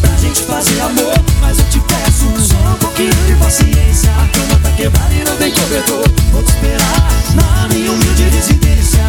[0.00, 4.12] Pra gente fazer amor, mas eu te peço só um pouquinho de paciência.
[4.12, 6.04] A cama tá quebrada e não tem cobertor.
[6.30, 9.04] Vou te esperar na minha humilde residência.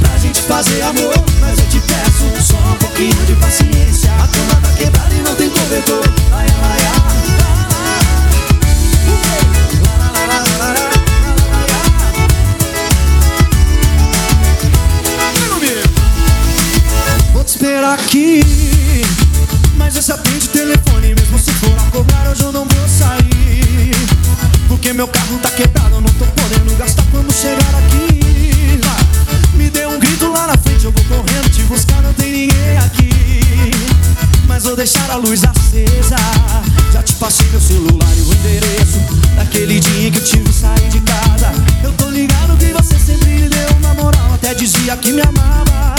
[0.00, 4.10] Pra gente fazer amor, mas eu te peço só um pouquinho de paciência.
[4.12, 6.04] A cama tá quebrada e não tem cobertor.
[17.92, 18.40] Aqui.
[19.76, 23.94] Mas esse atende telefone Mesmo se for a cobrar hoje eu não vou sair.
[24.68, 28.80] Porque meu carro tá quebrado Eu não tô podendo gastar quando chegar aqui.
[29.56, 32.78] Me dê um grito lá na frente Eu vou correndo te buscar, não tem ninguém
[32.78, 33.10] aqui.
[34.46, 36.16] Mas vou deixar a luz acesa.
[36.92, 39.00] Já te passei meu celular e o endereço.
[39.36, 41.52] Daquele dia que eu tive sair de casa.
[41.82, 45.94] Eu tô ligado que você sempre me deu uma moral Até dizia que me amava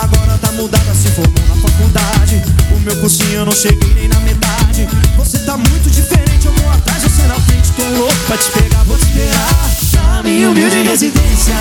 [0.00, 2.42] Agora tá mudada, se formou na faculdade.
[2.74, 4.88] O meu cursinho eu não cheguei nem na metade.
[5.18, 8.82] Você tá muito diferente, eu vou atrás, você na frente Tô louco pra te pegar,
[8.84, 9.70] vou te esperar.
[9.92, 11.54] Na minha humilde residência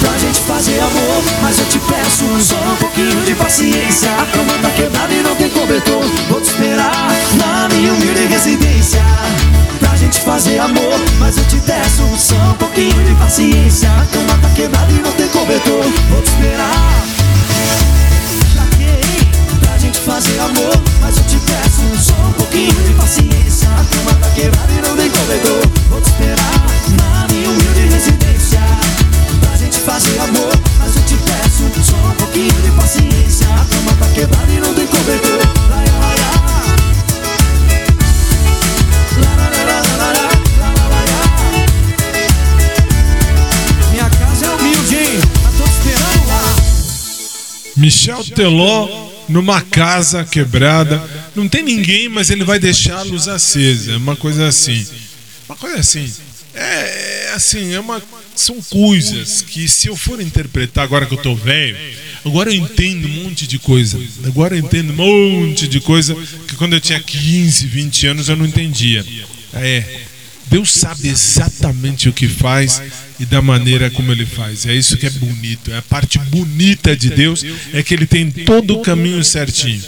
[0.00, 4.10] Pra gente fazer amor, mas eu te peço Só um pouquinho de paciência.
[4.10, 7.08] A cama tá quebrada e não tem cobertor Vou te esperar.
[7.34, 9.02] Na minha humilde residência
[9.80, 13.88] Pra gente fazer amor, mas eu te peço Só um pouquinho de paciência.
[13.88, 17.15] A cama tá quebrada e não tem cobertor Vou te esperar
[20.16, 23.68] fazer amor Mas eu te peço só um pouquinho de paciência.
[23.68, 25.60] A cama tá quebrada e não tem corredor.
[25.90, 28.60] Vou te esperar na minha humilde residência.
[29.40, 33.46] Pra gente fazer amor Mas eu te peço só um pouquinho de paciência.
[33.46, 35.40] A cama tá quebrada e não tem corredor.
[35.68, 36.46] Laia, é lá.
[47.76, 51.02] Michel Teló numa casa quebrada.
[51.34, 53.92] Não tem ninguém, mas ele vai deixar a luz acesa.
[53.92, 54.86] É uma coisa assim.
[55.48, 56.10] Uma coisa assim.
[56.54, 58.02] É, é assim, é uma,
[58.34, 61.76] são coisas que se eu for interpretar agora que eu tô velho,
[62.24, 64.00] agora eu entendo um monte de coisa.
[64.24, 66.14] Agora eu entendo um monte de coisa
[66.48, 69.04] que quando eu tinha 15, 20 anos eu não entendia.
[69.52, 69.84] É,
[70.46, 72.80] Deus sabe exatamente o que faz
[73.18, 74.66] e da maneira como ele faz.
[74.66, 75.70] É isso que é bonito.
[75.72, 79.82] É a parte bonita de Deus é que ele tem todo o caminho certinho.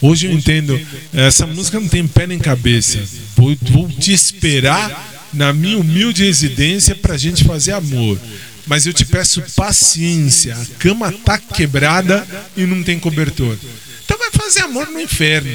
[0.00, 0.80] Hoje eu entendo,
[1.12, 2.98] essa música não tem pé nem cabeça.
[3.36, 8.18] Vou, vou te esperar na minha humilde residência pra gente fazer amor.
[8.66, 10.56] Mas eu te peço paciência.
[10.56, 12.26] A cama tá quebrada
[12.56, 13.56] e não tem cobertor.
[14.04, 15.50] Então vai fazer amor no inferno.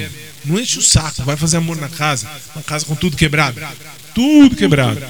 [0.46, 2.30] Não enche o saco, vai fazer amor na casa.
[2.56, 3.62] Uma casa com tudo quebrado.
[4.16, 5.02] Tudo quebrado.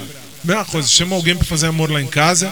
[0.44, 2.52] Mesma coisa, chama alguém para fazer amor lá em casa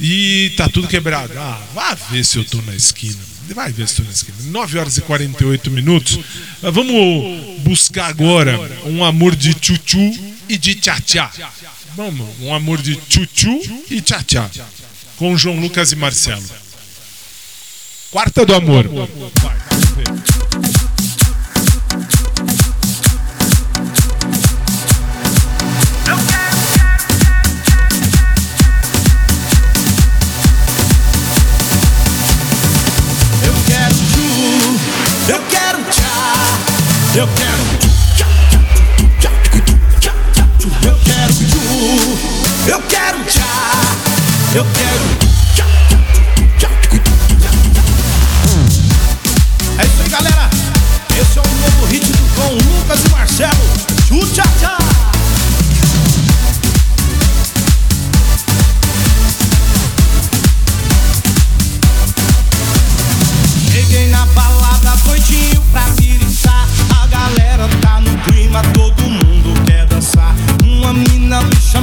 [0.00, 1.32] E tá tudo quebrado.
[1.38, 3.18] Ah, vá ver se eu tô na esquina.
[3.54, 4.36] Vai ver se tô na esquina.
[4.46, 6.18] 9 horas e 48 minutos.
[6.62, 9.98] Ah, Vamos buscar agora um amor de tchutchu
[10.48, 11.30] e de tchá-tchá.
[11.94, 14.50] Vamos, um amor de tchutchu e tchá-tchá.
[15.16, 16.42] Com João Lucas e Marcelo.
[18.10, 18.88] Quarta do amor.
[18.88, 20.61] Vai, vamos ver.
[37.14, 37.62] Eu quero
[40.84, 41.60] eu quero ju,
[42.66, 43.44] eu quero tchá,
[44.54, 45.32] eu quero
[49.78, 50.50] É isso aí, galera.
[51.18, 53.52] Esse é o novo hit do com Lucas e Marcelo.
[54.06, 55.01] Tchu tchá tchá.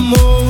[0.10, 0.49] amor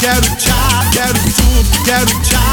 [0.00, 2.49] quero tchá Quero tchu, quero tchá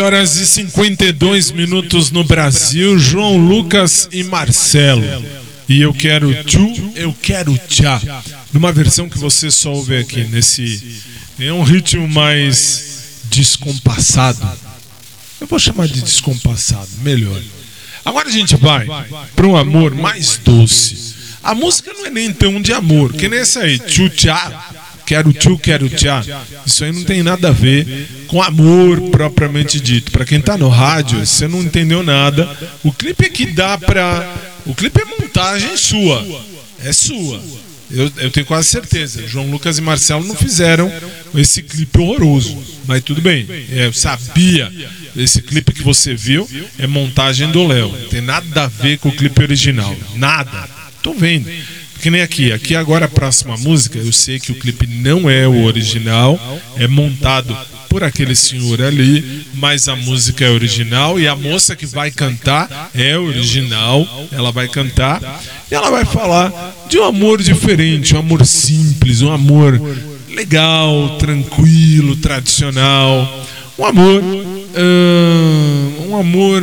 [0.00, 5.02] horas e 52 minutos no Brasil, João Lucas e Marcelo.
[5.68, 8.00] E eu quero tu, eu quero tchá.
[8.52, 11.00] Numa versão que você só ouve aqui nesse
[11.38, 14.48] é um ritmo mais descompassado.
[15.40, 17.40] Eu vou chamar de descompassado, melhor.
[18.04, 18.86] Agora a gente vai
[19.34, 21.14] para um amor mais doce.
[21.42, 24.67] A música não é nem tão de amor, que nem essa aí, tchutchá
[25.08, 26.22] quero tchu, quero tchá.
[26.66, 30.12] Isso aí não tem nada a ver com amor propriamente dito.
[30.12, 32.46] Pra quem tá no rádio, você não entendeu nada.
[32.84, 34.36] O clipe é que dá pra.
[34.66, 36.44] O clipe é montagem sua.
[36.84, 37.42] É sua.
[37.90, 39.26] Eu, eu tenho quase certeza.
[39.26, 40.92] João Lucas e Marcelo não fizeram
[41.34, 42.62] esse clipe horroroso.
[42.86, 43.46] Mas tudo bem.
[43.72, 44.70] É, eu sabia.
[45.16, 46.46] Esse clipe que você viu
[46.78, 47.90] é montagem do Léo.
[48.10, 49.96] Tem nada a ver com o clipe original.
[50.16, 50.68] Nada.
[51.02, 51.48] Tô vendo.
[52.00, 52.52] Que nem aqui.
[52.52, 53.98] Aqui agora a próxima música.
[53.98, 56.38] Eu sei que o clipe não é o original.
[56.76, 57.56] É montado
[57.88, 62.90] por aquele senhor ali, mas a música é original e a moça que vai cantar
[62.94, 66.52] é original, ela vai cantar e ela vai falar
[66.88, 69.80] de um amor diferente, um amor simples, um amor
[70.28, 73.46] legal, tranquilo, tradicional,
[73.78, 74.22] um amor,
[74.76, 76.62] ah, um amor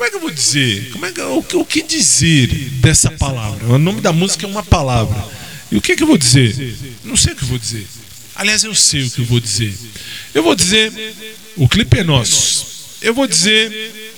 [0.00, 0.90] como é que eu vou dizer?
[0.92, 2.46] Como é que, o, o que dizer
[2.80, 3.66] dessa palavra?
[3.66, 5.22] O nome da música é uma palavra.
[5.70, 6.74] E o que, que eu vou dizer?
[7.04, 7.86] Não sei o que eu vou dizer.
[8.34, 9.74] Aliás, eu sei o que eu vou dizer.
[10.32, 10.90] Eu vou dizer,
[11.54, 12.96] o clipe é nosso.
[13.02, 14.14] Eu vou dizer,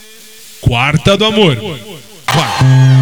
[0.61, 1.57] quarta do amor.
[2.27, 3.02] Quarta.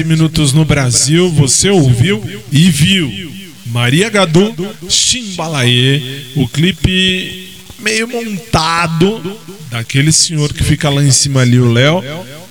[0.00, 1.30] 57 minutos no Brasil.
[1.30, 3.30] Você ouviu e viu.
[3.66, 4.54] Maria Gadu,
[4.88, 6.00] Chimbalaê.
[6.36, 7.48] O clipe.
[7.78, 9.38] meio montado
[9.70, 12.02] daquele senhor que fica lá em cima ali, o Léo.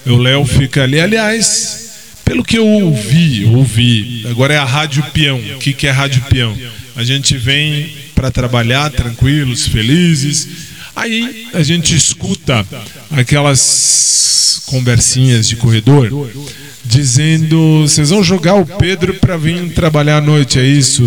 [0.05, 5.37] O Léo fica ali, aliás, pelo que eu ouvi, ouvi, agora é a Rádio Peão.
[5.55, 6.57] O que, que é Rádio Peão?
[6.95, 10.47] A gente vem para trabalhar tranquilos, felizes.
[10.95, 12.65] Aí a gente escuta
[13.11, 16.09] aquelas conversinhas de corredor
[16.89, 21.05] dizendo: vocês vão jogar o Pedro para vir trabalhar à noite, é isso?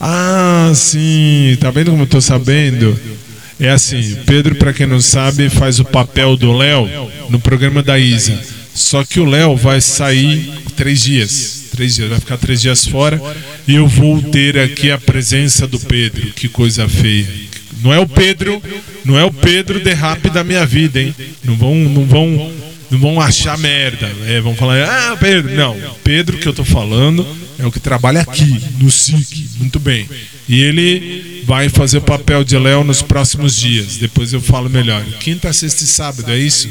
[0.00, 2.98] Ah, sim, tá vendo como eu tô sabendo?
[3.58, 6.88] É assim, Pedro, para quem não sabe, faz o papel do Léo
[7.28, 8.38] no programa da Isa.
[8.74, 11.64] Só que o Léo vai sair três dias.
[11.70, 13.20] Três dias, vai ficar três dias fora.
[13.66, 16.32] E eu vou ter aqui a presença do Pedro.
[16.34, 17.26] Que coisa feia.
[17.82, 18.62] Não é o Pedro,
[19.04, 21.14] não é o Pedro derrape da minha vida, hein?
[21.44, 22.52] Não vão, não vão,
[22.90, 24.10] vão achar merda.
[24.26, 25.54] É, vão falar, ah, Pedro.
[25.54, 27.26] Não, Pedro que eu tô falando
[27.58, 29.48] é o que trabalha aqui, no SIC.
[29.58, 30.08] Muito bem.
[30.48, 33.96] E ele vai fazer o papel de Léo nos próximos dias.
[33.96, 35.04] Depois eu falo melhor.
[35.20, 36.68] Quinta, sexta e sábado, é isso?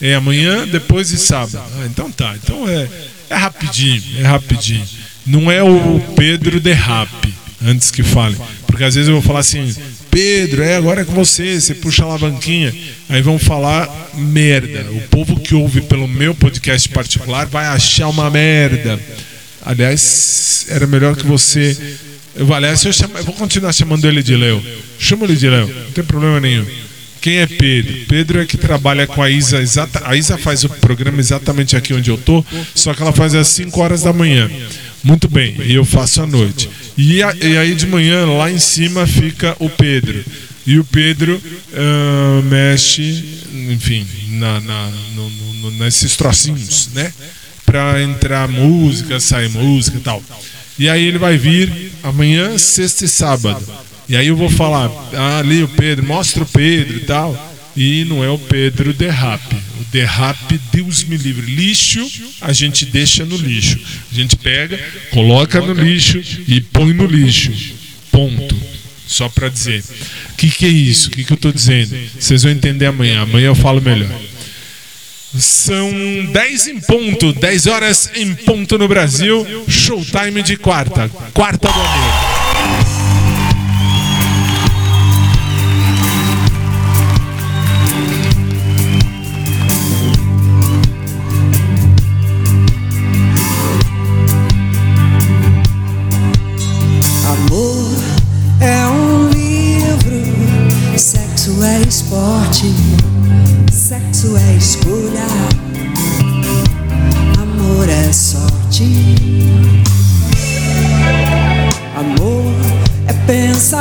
[0.00, 1.58] É amanhã, depois de sábado.
[1.58, 2.34] Ah, então tá.
[2.42, 2.88] Então é,
[3.28, 4.86] é rapidinho, é rapidinho.
[5.26, 8.36] Não é o Pedro derrape, antes que fale.
[8.66, 9.74] Porque às vezes eu vou falar assim,
[10.10, 12.74] Pedro, é agora é com você, você puxa a alavanquinha.
[13.08, 14.86] Aí vão falar merda.
[14.90, 18.98] O povo que ouve pelo meu podcast particular vai achar uma merda.
[19.62, 21.76] Aliás, era melhor que você.
[22.34, 24.62] Eu, aliás, eu, chamo, eu vou continuar chamando ele de Léo.
[24.98, 26.66] Chama ele de Léo, não tem problema nenhum.
[27.20, 27.94] Quem é Pedro?
[28.08, 29.60] Pedro é que trabalha com a Isa.
[29.60, 32.44] Exata, a Isa faz o programa exatamente aqui onde eu tô,
[32.74, 34.50] só que ela faz às 5 horas da manhã.
[35.02, 36.68] Muito bem, e eu faço à noite.
[37.02, 40.22] E, a, e aí de manhã, lá em cima, fica o Pedro.
[40.66, 41.40] E o Pedro
[41.72, 47.10] ah, mexe, enfim, na, na, no, no, nesses trocinhos, né?
[47.64, 50.22] Pra entrar música, sair música e tal.
[50.78, 53.66] E aí ele vai vir amanhã, sexta e sábado.
[54.06, 57.49] E aí eu vou falar, ah, ali o Pedro, mostra o Pedro e tal.
[57.82, 59.56] E não é o Pedro derrape.
[59.80, 61.50] O derrape, Deus me livre.
[61.50, 62.06] Lixo,
[62.38, 63.80] a gente deixa no lixo.
[64.12, 64.78] A gente pega,
[65.10, 67.50] coloca no lixo e põe no lixo.
[68.12, 68.54] Ponto.
[69.06, 69.82] Só para dizer.
[70.32, 71.08] O que, que é isso?
[71.08, 71.96] O que, que eu estou dizendo?
[72.18, 73.22] Vocês vão entender amanhã.
[73.22, 74.10] Amanhã eu falo melhor.
[75.38, 75.90] São
[76.34, 79.64] 10 em ponto, 10 horas em ponto no Brasil.
[79.66, 81.08] Showtime de quarta.
[81.32, 82.29] Quarta do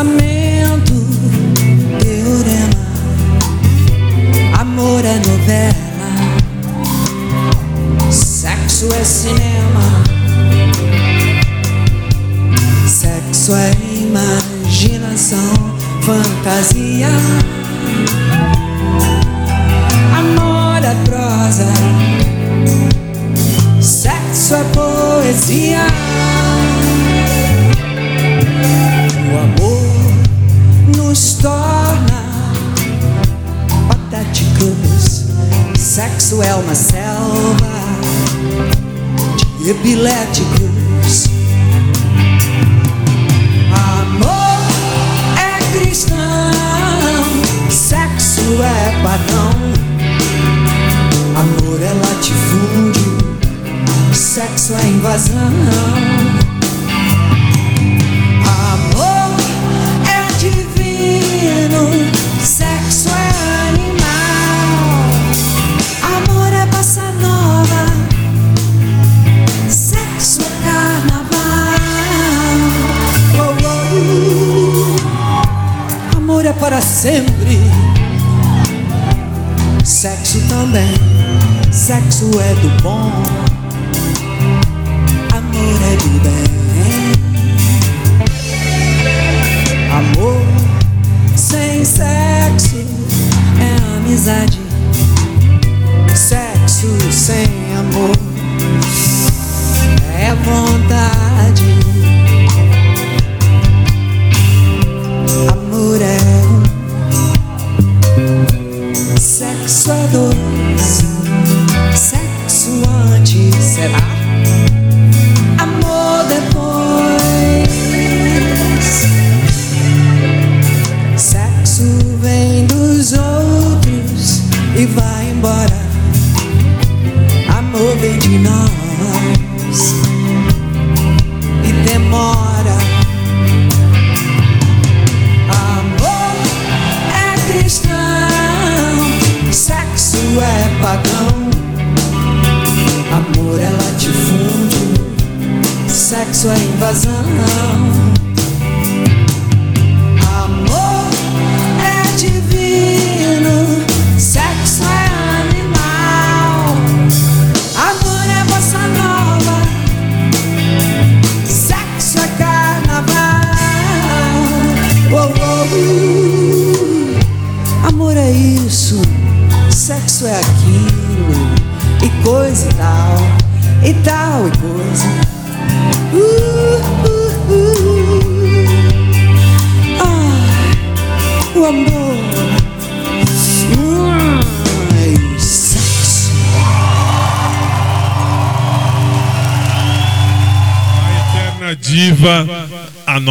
[0.01, 0.28] a.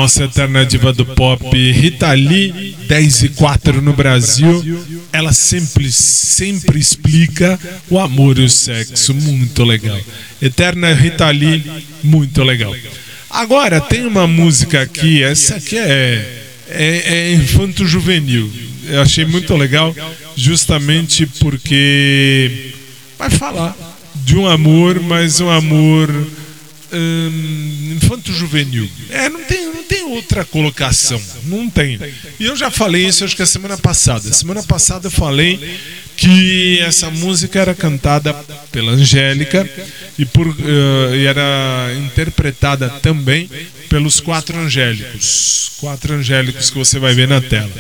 [0.09, 4.65] nossa eterna diva do pop, Rita Lee, 10 e 4 no Brasil.
[5.13, 10.01] Ela sempre, sempre explica o amor e o sexo, muito legal.
[10.41, 11.63] Eterna Rita Lee,
[12.03, 12.75] muito legal.
[13.29, 18.51] Agora, tem uma música aqui, essa aqui é, é, é infanto-juvenil.
[18.89, 19.95] Eu achei muito legal,
[20.35, 22.73] justamente porque
[23.19, 23.77] vai falar
[24.25, 26.09] de um amor, mas um amor
[26.93, 28.89] hum, infanto-juvenil.
[29.11, 31.21] É, não tem, não tem outra colocação.
[31.45, 31.99] Não tem.
[32.39, 34.33] E eu já falei isso, acho que a semana passada.
[34.33, 35.79] Semana passada eu falei
[36.17, 38.35] que essa música era cantada
[38.73, 39.69] pela Angélica
[40.19, 43.49] e, por, eh, e era interpretada também
[43.89, 45.73] pelos quatro angélicos.
[45.79, 47.71] Quatro angélicos que você vai ver na tela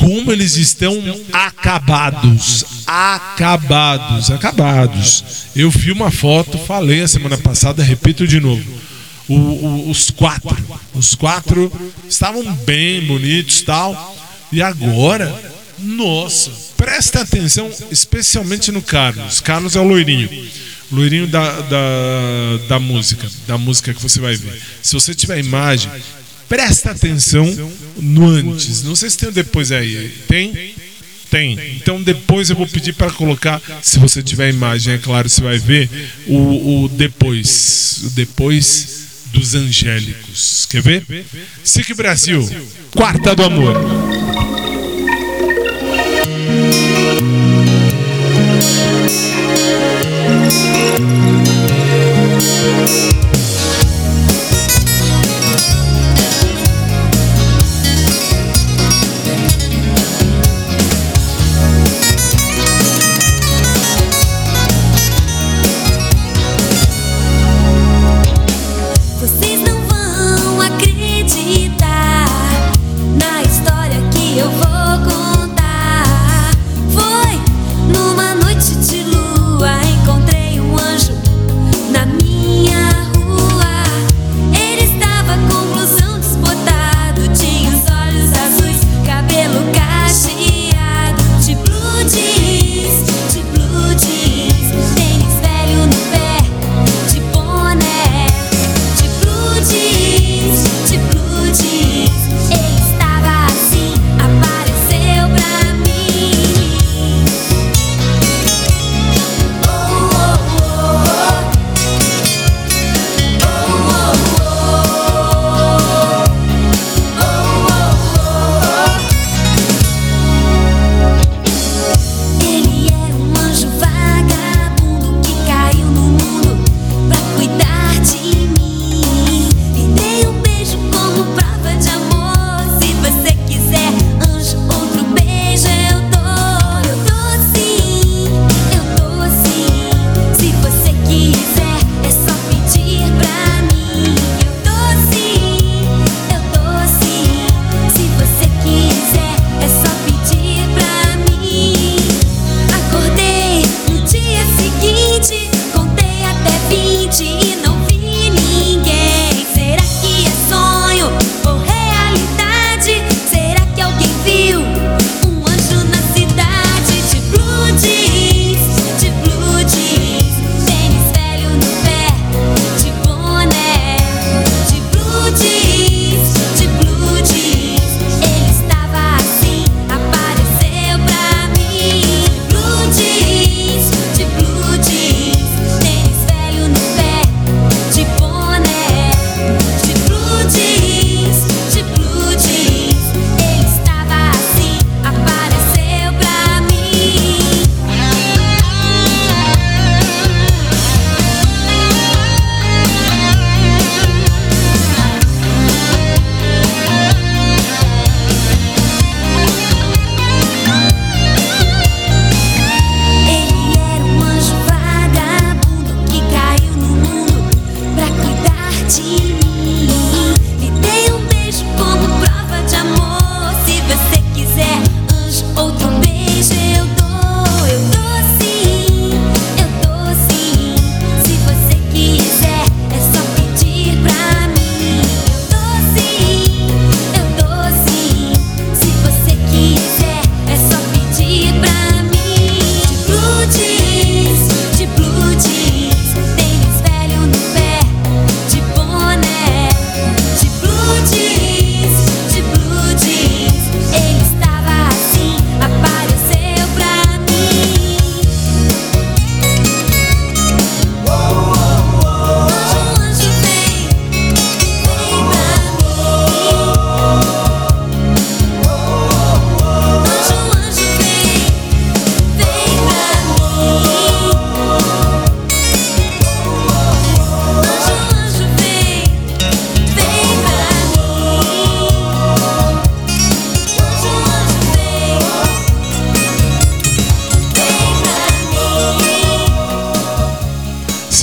[0.00, 0.94] como eles estão
[1.32, 5.24] acabados, acabados, acabados.
[5.54, 8.64] Eu vi uma foto, falei a semana passada, repito de novo.
[9.28, 10.56] O- o- os quatro,
[10.94, 11.70] os quatro
[12.08, 14.16] estavam bem bonitos, tal.
[14.50, 15.32] E agora,
[15.78, 19.38] nossa, presta atenção, especialmente no Carlos.
[19.40, 20.28] Carlos é o loirinho.
[20.90, 21.78] Loirinho da, da,
[22.68, 24.60] da música, da música que você vai ver.
[24.82, 25.88] Se você tiver imagem,
[26.50, 27.46] presta atenção
[27.96, 28.82] no antes.
[28.82, 30.12] Não sei se tem depois aí.
[30.26, 30.74] Tem?
[31.30, 31.76] Tem.
[31.76, 35.58] Então depois eu vou pedir para colocar, se você tiver imagem, é claro, você vai
[35.58, 35.88] ver
[36.26, 38.02] o, o depois.
[38.04, 40.66] O depois dos angélicos.
[40.68, 41.24] Quer ver?
[41.62, 42.44] SIC Brasil,
[42.92, 43.76] quarta do amor.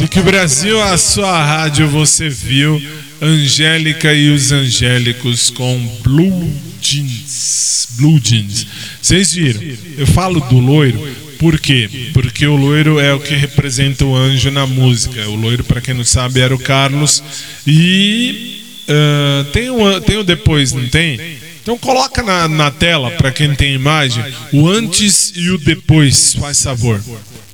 [0.08, 2.82] SIC Brasil, a sua rádio, você viu
[3.22, 6.50] Angélica e os Angélicos com Blue
[6.82, 7.90] Jeans.
[7.98, 8.68] Blue Jeans.
[9.02, 9.62] Vocês viram?
[9.98, 11.06] Eu falo do loiro,
[11.38, 11.90] por quê?
[12.14, 15.28] Porque o loiro é o que representa o anjo na música.
[15.28, 17.22] O loiro, para quem não sabe, era o Carlos.
[17.66, 21.20] E ah, tem, o, tem o depois, não tem?
[21.62, 24.24] Então coloca na, na tela, para quem tem imagem,
[24.54, 26.34] o antes e o depois.
[26.34, 27.02] Faz favor.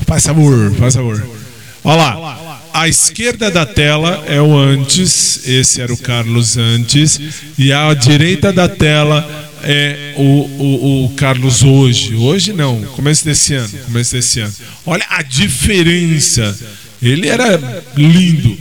[0.06, 1.43] Faz favor, faz favor.
[1.84, 2.62] Olha lá.
[2.74, 7.20] À esquerda da tela é o antes, esse era o Carlos antes,
[7.58, 12.16] e à direita da tela é o, o, o Carlos hoje.
[12.16, 14.54] Hoje não, começo desse ano, começo desse ano.
[14.86, 16.58] Olha a diferença.
[17.02, 18.58] Ele era lindo,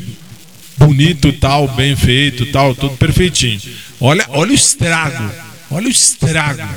[0.77, 3.61] bonito, tal, bem feito, tal, tudo perfeitinho.
[4.01, 5.31] Olha, olha o estrago.
[5.71, 6.69] Olha o estrago.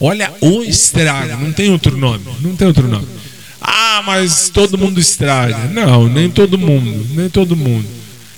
[0.00, 1.42] Olha o estrago.
[1.42, 2.24] Não tem outro nome.
[2.40, 3.06] Não tem outro nome.
[3.70, 5.68] Ah, mas todo mundo estraga.
[5.68, 7.86] Não, nem todo mundo, nem todo mundo.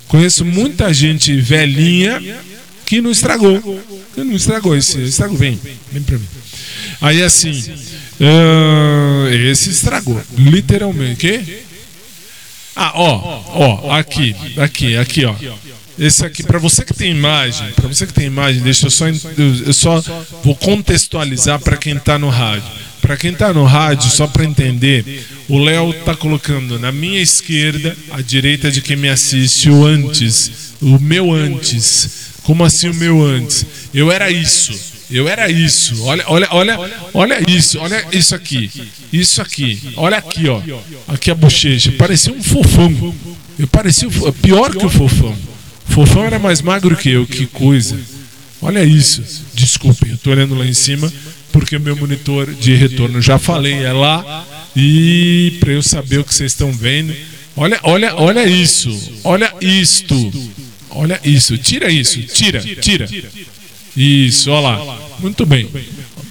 [0.09, 2.21] Conheço muita gente velhinha
[2.85, 3.61] que não estragou.
[4.13, 5.59] Que não estragou esse estrago vem,
[5.93, 6.27] vem para mim.
[7.01, 7.63] Aí assim,
[8.21, 11.21] ah, esse estragou, literalmente.
[11.21, 11.63] Que?
[12.75, 15.35] Ah, ó, ó, aqui, aqui, aqui, ó.
[15.97, 19.07] Esse aqui, para você que tem imagem, para você que tem imagem, deixa eu só,
[19.07, 20.03] eu só
[20.43, 22.69] vou contextualizar para quem está no rádio.
[23.01, 27.97] Para quem está no rádio, só para entender, o Léo está colocando na minha esquerda,
[28.11, 32.31] à direita de quem me assiste, o antes, o meu antes.
[32.43, 33.65] Como assim o meu antes?
[33.93, 34.91] Eu era isso.
[35.11, 36.03] Eu era isso.
[36.05, 36.79] Olha, olha, olha,
[37.13, 37.79] olha isso.
[37.81, 38.71] Olha isso aqui.
[39.13, 39.81] Isso aqui.
[39.97, 40.63] Olha aqui, ó.
[41.09, 41.93] Aqui a bochecha.
[41.93, 43.15] Parecia um fofão.
[43.59, 44.09] Eu parecia
[44.41, 45.37] pior que o fofão.
[45.89, 47.27] O fofão era mais magro que eu.
[47.27, 47.99] Que coisa.
[48.63, 49.23] Olha isso.
[49.53, 51.13] Desculpem, eu tô olhando lá em cima
[51.53, 54.47] porque o meu monitor de retorno já falei é lá
[54.77, 57.15] e para eu saber o que vocês estão vendo.
[57.57, 58.91] Olha, olha, olha isso.
[59.25, 60.33] Olha isto.
[60.91, 61.59] Olha isso.
[61.59, 62.21] Tira isso.
[62.23, 63.09] Tira, tira.
[63.97, 64.99] Isso, olha lá.
[65.19, 65.69] Muito bem.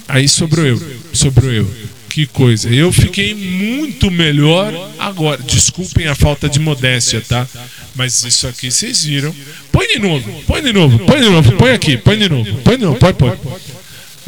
[0.07, 0.81] Aí sobrou eu.
[1.13, 1.69] Sobrou eu.
[2.09, 2.69] Que coisa.
[2.69, 5.41] Eu fiquei muito melhor agora.
[5.43, 7.47] Desculpem a falta de modéstia, tá?
[7.95, 9.33] Mas isso aqui vocês viram.
[9.71, 10.43] Põe de novo.
[10.47, 10.99] Põe de novo.
[10.99, 11.51] Põe de novo.
[11.53, 11.97] Põe aqui.
[11.97, 12.55] Põe de novo.
[12.63, 12.97] Põe de novo.
[12.97, 13.37] Põe, põe.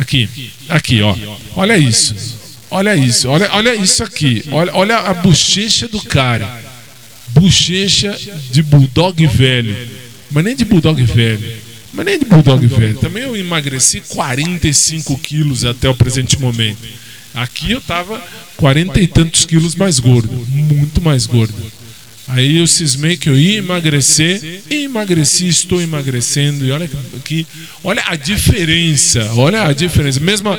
[0.02, 0.28] Aqui.
[0.68, 1.15] Aqui, ó.
[1.56, 2.15] Olha isso.
[2.72, 3.30] Olha isso.
[3.30, 4.44] Olha, olha isso aqui.
[4.52, 6.49] Olha, olha a bochecha do cara.
[7.28, 8.18] Bochecha
[8.52, 9.78] de bulldog velho.
[10.32, 11.56] Mas nem de bulldog velho.
[11.94, 12.98] Mas nem de bulldog velho.
[12.98, 16.80] Também eu emagreci 45 quilos até o presente momento.
[17.36, 18.19] Aqui eu tava
[18.57, 20.34] 40 e tantos quilos mais gordo.
[20.49, 21.53] Muito mais gordo.
[22.32, 26.66] Aí eu cismei que eu ia emagrecer e emagreci, estou emagrecendo.
[26.66, 27.45] E olha aqui,
[27.84, 30.20] olha a diferença, olha a diferença.
[30.20, 30.58] Mesma,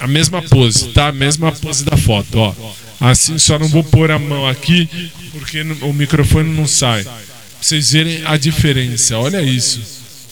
[0.00, 1.08] a mesma pose, tá?
[1.08, 2.54] A mesma pose da foto, ó.
[3.00, 4.88] Assim só não vou pôr a mão aqui
[5.32, 7.04] porque o microfone não sai.
[7.04, 7.12] Pra
[7.60, 9.18] vocês verem a diferença.
[9.18, 9.80] Olha isso.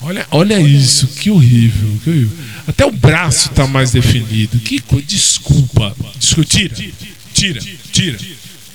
[0.05, 2.39] Olha, olha isso, que horrível, que horrível.
[2.67, 4.59] Até o braço tá mais definido.
[4.59, 5.95] Que desculpa.
[6.19, 6.75] Desculpa, tira,
[7.33, 7.61] tira,
[7.93, 8.19] tira.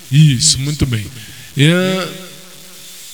[0.10, 1.06] Isso, muito bem.
[1.58, 2.08] É...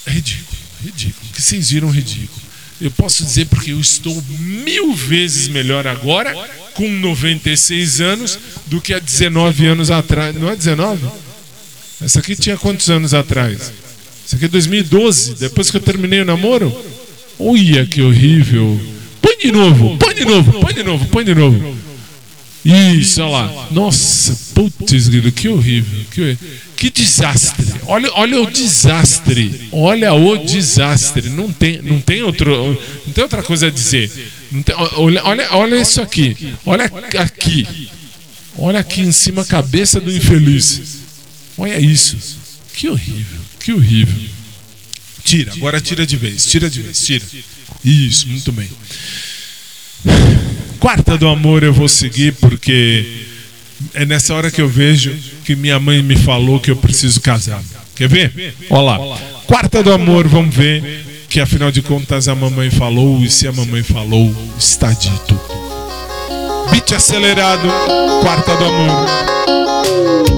[0.06, 1.32] Ridículo, ridículo.
[1.34, 2.42] Que vocês viram ridículo.
[2.82, 6.34] Eu posso dizer porque eu estou mil vezes melhor agora,
[6.74, 8.38] com 96 anos,
[8.68, 10.36] do que há 19 anos atrás.
[10.36, 11.08] Não é 19?
[12.02, 13.72] Essa aqui tinha quantos anos atrás?
[14.26, 16.76] Essa aqui é 2012, depois que eu terminei o namoro?
[17.40, 18.80] Olha que horrível.
[19.22, 21.78] Põe de novo, põe de novo, põe de novo, põe de novo.
[22.66, 23.68] Isso, olha lá.
[23.72, 26.06] Nossa, putz, que horrível.
[26.12, 26.38] Que,
[26.78, 27.66] que desastre.
[27.86, 29.68] Olha, olha o desastre.
[29.72, 31.30] Olha o desastre.
[31.30, 34.10] Não tem, não tem, outro, não tem outra coisa a dizer.
[34.64, 36.54] Tem- olha, olha, olha isso aqui.
[36.66, 36.86] Olha
[37.20, 37.68] aqui.
[38.58, 41.00] Olha aqui em cima a cabeça do infeliz.
[41.58, 42.18] Olha isso.
[42.74, 43.40] Que horrível.
[43.60, 44.30] Que horrível.
[45.24, 46.46] Tira, agora tira de vez.
[46.46, 47.26] Tira de vez, tira.
[47.84, 48.70] Isso, muito bem.
[50.84, 53.24] Quarta do amor eu vou seguir porque
[53.94, 55.16] é nessa hora que eu vejo
[55.46, 57.64] que minha mãe me falou que eu preciso casar.
[57.96, 58.54] Quer ver?
[58.70, 59.18] Olha lá.
[59.48, 63.54] Quarta do amor, vamos ver que afinal de contas a mamãe falou e se a
[63.54, 65.40] mamãe falou, está dito.
[66.70, 67.66] Beat acelerado,
[68.22, 70.33] quarta do amor.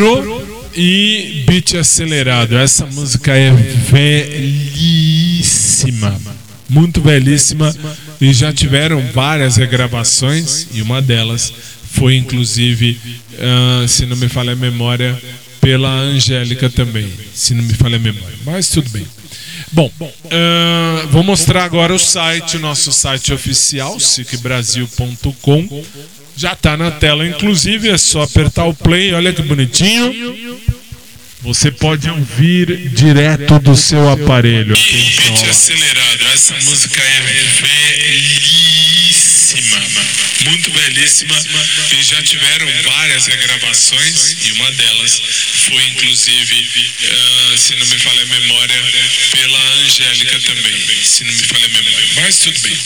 [0.00, 0.42] Metrô
[0.74, 2.56] e Beat Acelerado.
[2.56, 4.98] Essa música é velhíssima.
[6.68, 7.76] Muito velhíssima.
[8.18, 10.68] E já tiveram várias regravações.
[10.72, 11.52] E uma delas
[11.92, 12.98] foi, inclusive,
[13.38, 15.20] ah, se não me falha a memória,
[15.60, 17.12] pela Angélica também.
[17.34, 18.38] Se não me falha a memória.
[18.46, 19.06] Mas tudo bem.
[19.70, 19.92] Bom,
[20.30, 25.84] ah, vou mostrar agora o site, o nosso site oficial, sicbrasil.com.
[26.40, 30.58] Já está na tela, inclusive, é só apertar o play, olha que bonitinho.
[31.42, 34.72] Você pode ouvir direto do seu aparelho.
[34.72, 35.50] Atenção.
[35.50, 37.20] Acelerado, essa música é
[38.40, 39.76] velhíssima,
[40.44, 41.36] muito velhíssima.
[41.90, 45.22] E já tiveram várias regravações, e uma delas
[45.66, 48.92] foi, inclusive, ah, se não me falha a memória,
[49.30, 51.04] pela Angélica também.
[51.04, 52.08] Se não me falha a memória.
[52.16, 52.78] Mas tudo bem.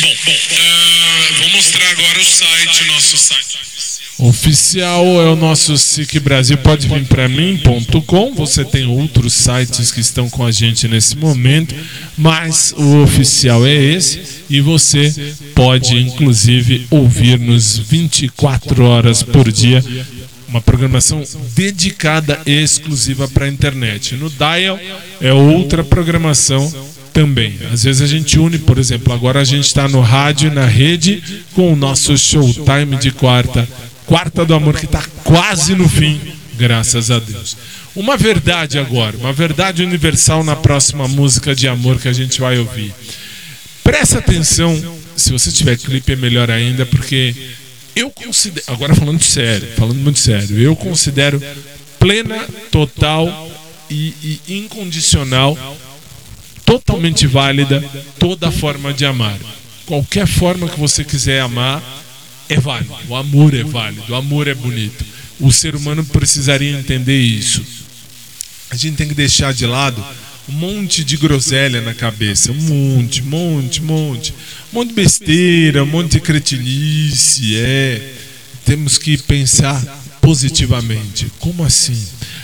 [0.00, 3.58] Bom, bom ah, vou mostrar agora o site, o nosso site.
[4.18, 8.32] Oficial é o nosso SIC Brasil, pode vir para mim.com.
[8.34, 11.74] Você tem outros sites que estão com a gente nesse momento,
[12.16, 15.12] mas o oficial é esse e você
[15.54, 19.84] pode inclusive ouvir-nos 24 horas por dia.
[20.48, 21.22] Uma programação
[21.54, 24.14] dedicada e exclusiva para a internet.
[24.14, 24.78] No Dial
[25.20, 26.72] é outra programação
[27.12, 27.58] também.
[27.70, 30.64] Às vezes a gente une, por exemplo, agora a gente está no rádio e na
[30.64, 31.22] rede
[31.54, 33.68] com o nosso showtime de quarta.
[34.06, 36.20] Quarta do Amor, que está quase no fim,
[36.56, 37.56] graças a Deus.
[37.94, 42.58] Uma verdade agora, uma verdade universal na próxima música de amor que a gente vai
[42.58, 42.94] ouvir.
[43.82, 44.80] Presta atenção,
[45.16, 47.34] se você tiver clipe é melhor ainda, porque
[47.96, 51.42] eu considero, agora falando sério, falando muito sério, eu considero
[51.98, 53.50] plena, total
[53.90, 55.56] e, e incondicional,
[56.64, 57.82] totalmente válida
[58.18, 59.38] toda forma de amar.
[59.86, 61.82] Qualquer forma que você quiser amar,
[62.48, 62.94] é válido.
[63.08, 65.04] O amor é válido, o amor é bonito.
[65.40, 67.62] O ser humano precisaria entender isso.
[68.70, 70.04] A gente tem que deixar de lado
[70.48, 74.32] um monte de groselha na cabeça, um monte, monte, monte,
[74.72, 78.12] um monte de besteira, um monte de cretinice, é.
[78.64, 79.80] Temos que pensar
[80.20, 81.30] positivamente.
[81.38, 81.96] Como assim?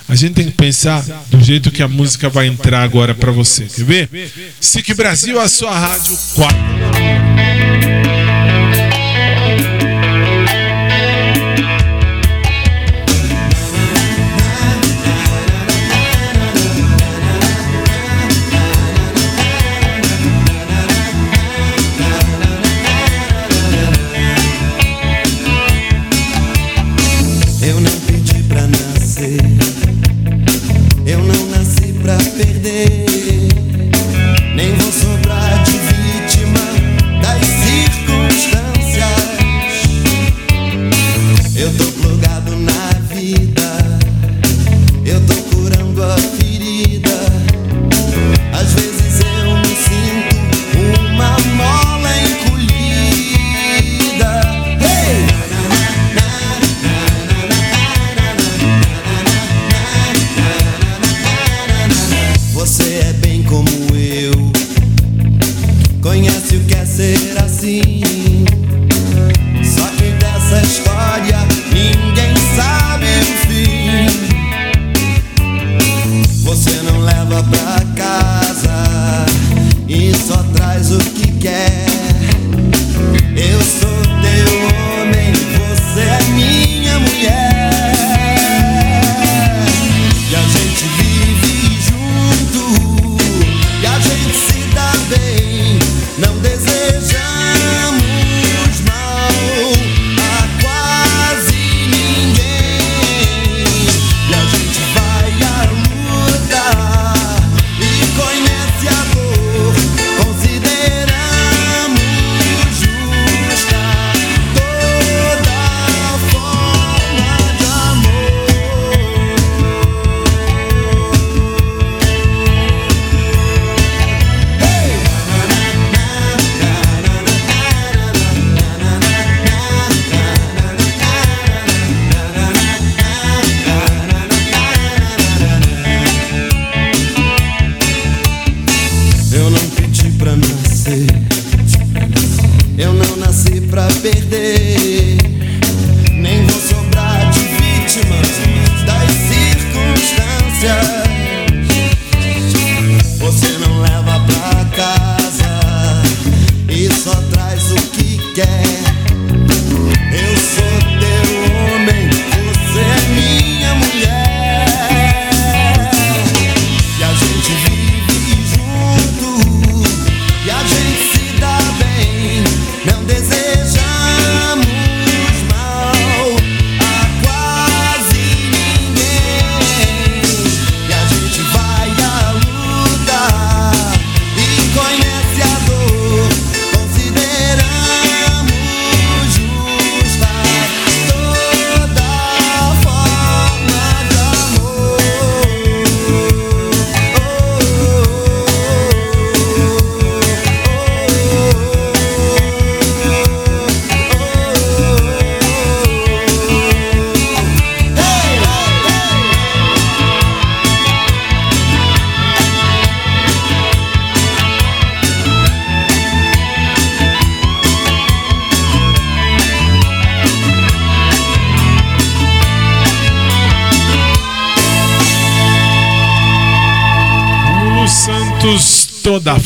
[0.08, 3.64] A gente tem que pensar do jeito que a música vai entrar agora para você.
[3.64, 4.32] Quer ver?
[4.60, 8.21] SIC Brasil, a sua rádio 4.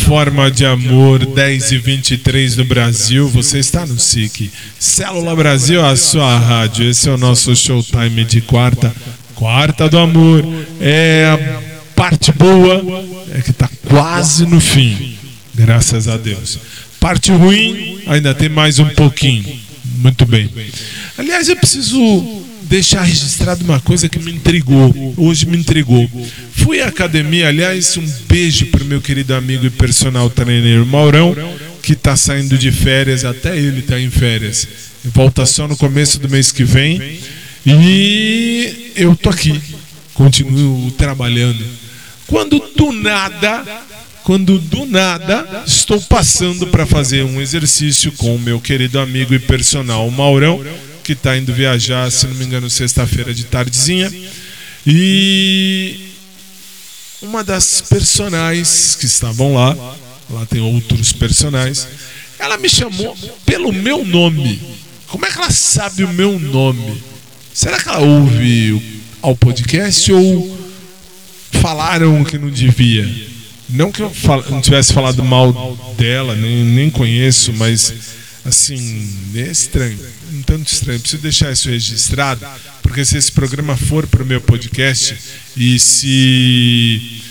[0.06, 3.28] Forma de amor, 10 e 23 no Brasil.
[3.28, 4.52] Você está no SIC.
[4.78, 6.88] Célula Brasil, a sua rádio.
[6.88, 8.94] Esse é o nosso showtime de quarta.
[9.34, 10.44] Quarta do amor.
[10.80, 12.84] É a parte boa,
[13.34, 15.16] é que está quase no fim.
[15.52, 16.56] Graças a Deus.
[17.00, 19.58] Parte ruim, ainda tem mais um pouquinho.
[19.98, 20.48] Muito bem.
[21.18, 22.35] Aliás, eu preciso
[22.68, 25.14] deixar registrado uma coisa que me intrigou.
[25.16, 26.08] Hoje me intrigou.
[26.52, 31.34] Fui à academia, aliás, um beijo para o meu querido amigo e personal trainer Maurão,
[31.82, 34.66] que está saindo de férias, até ele está em férias.
[35.04, 37.20] Volta só no começo do mês que vem.
[37.64, 39.60] E eu tô aqui,
[40.14, 41.64] continuo trabalhando.
[42.26, 43.64] Quando do nada,
[44.24, 49.38] quando do nada estou passando para fazer um exercício com o meu querido amigo e
[49.38, 50.60] personal Maurão,
[51.06, 54.12] que está indo viajar, se não me engano, sexta-feira de tardezinha.
[54.84, 56.00] E
[57.22, 59.76] uma das personagens que estavam lá,
[60.28, 61.86] lá tem outros personagens,
[62.40, 64.60] ela me chamou pelo meu nome.
[65.06, 67.00] Como é que ela sabe o meu nome?
[67.54, 70.58] Será que ela ouve ao podcast ou
[71.52, 73.08] falaram que não devia?
[73.68, 74.12] Não que eu
[74.50, 77.94] não tivesse falado mal dela, nem, nem conheço, mas
[78.46, 79.98] assim, é estranho,
[80.32, 81.00] um tanto estranho.
[81.00, 82.46] Preciso deixar isso registrado,
[82.82, 85.16] porque se esse programa for para o meu podcast
[85.56, 87.22] e se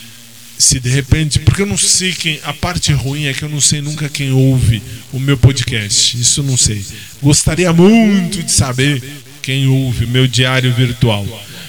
[0.58, 3.60] se de repente, porque eu não sei quem, a parte ruim é que eu não
[3.60, 4.82] sei nunca quem ouve
[5.12, 6.18] o meu podcast.
[6.20, 6.84] Isso eu não sei.
[7.22, 9.04] Gostaria muito de saber
[9.42, 11.26] quem ouve o meu diário virtual.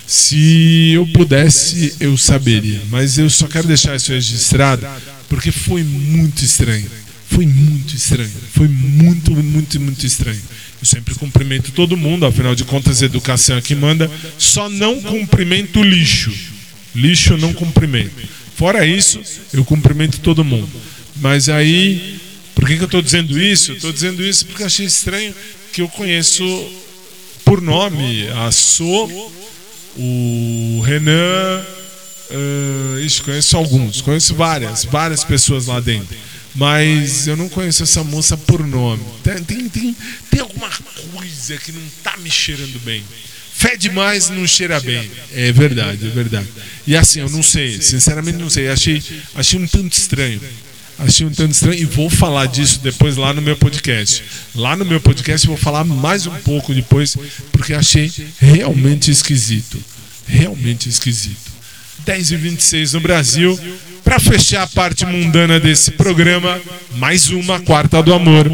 [0.06, 2.80] Se eu pudesse, eu saberia.
[2.88, 4.86] Mas eu só quero deixar isso registrado
[5.28, 6.88] porque foi muito estranho.
[7.28, 8.32] Foi muito estranho.
[8.54, 10.40] Foi muito, muito, muito estranho.
[10.80, 14.10] Eu sempre cumprimento todo mundo, afinal de contas, a educação é que manda.
[14.38, 16.32] Só não cumprimento lixo.
[16.94, 18.12] Lixo não cumprimento.
[18.54, 19.20] Fora isso,
[19.52, 20.70] eu cumprimento todo mundo.
[21.16, 22.18] Mas aí,
[22.54, 23.72] por que, que eu estou dizendo isso?
[23.72, 25.34] Estou dizendo isso porque achei estranho
[25.72, 26.44] que eu conheço
[27.44, 29.30] por nome a So,
[29.96, 31.64] o Renan.
[32.28, 36.16] Uh, ixi, conheço alguns, conheço várias, várias pessoas lá dentro.
[36.56, 39.02] Mas eu não conheço essa moça por nome.
[39.22, 39.96] Tem, tem, tem,
[40.30, 40.70] tem alguma
[41.12, 43.04] coisa que não tá me cheirando bem.
[43.52, 45.10] Fede mais, não cheira bem.
[45.32, 46.48] É verdade, é verdade.
[46.86, 48.68] E assim, eu não sei, sinceramente não sei.
[48.68, 49.02] Achei,
[49.34, 50.40] achei um tanto estranho.
[50.98, 54.24] Achei um tanto estranho e vou falar disso depois lá no meu podcast.
[54.54, 57.16] Lá no meu podcast eu vou falar mais um pouco depois,
[57.52, 59.82] porque achei realmente esquisito.
[60.26, 61.52] Realmente esquisito.
[62.04, 63.58] 10 e 26 no Brasil.
[64.06, 66.60] Para fechar a parte mundana desse programa,
[66.94, 68.46] mais uma Quarta do Amor.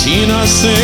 [0.00, 0.79] Desatina sem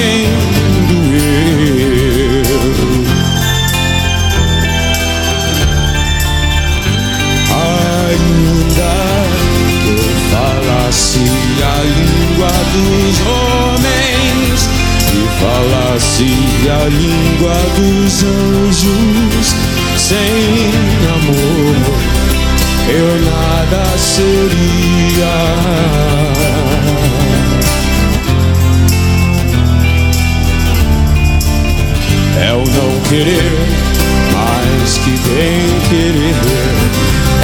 [33.08, 33.86] querer
[34.32, 36.34] mais que bem querer.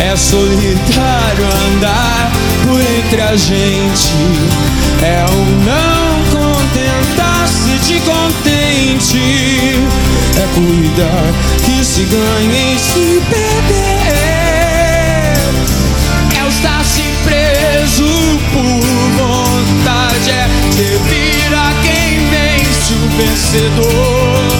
[0.01, 2.33] É solitário andar
[2.65, 4.15] por entre a gente.
[5.03, 9.19] É o não contentar-se de contente.
[10.37, 11.33] É cuidar
[11.65, 14.13] que se ganha e se perder.
[16.39, 18.83] É estar-se preso por
[19.17, 20.31] vontade.
[20.31, 24.52] É servir a quem vence o vencedor.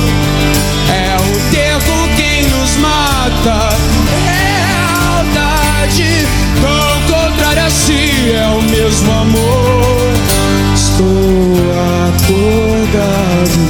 [3.43, 3.69] Mata.
[4.27, 6.27] É a aldade
[6.61, 8.33] tão contrária a si.
[8.33, 10.13] É o mesmo amor.
[10.75, 11.07] Estou
[12.07, 13.63] acordado.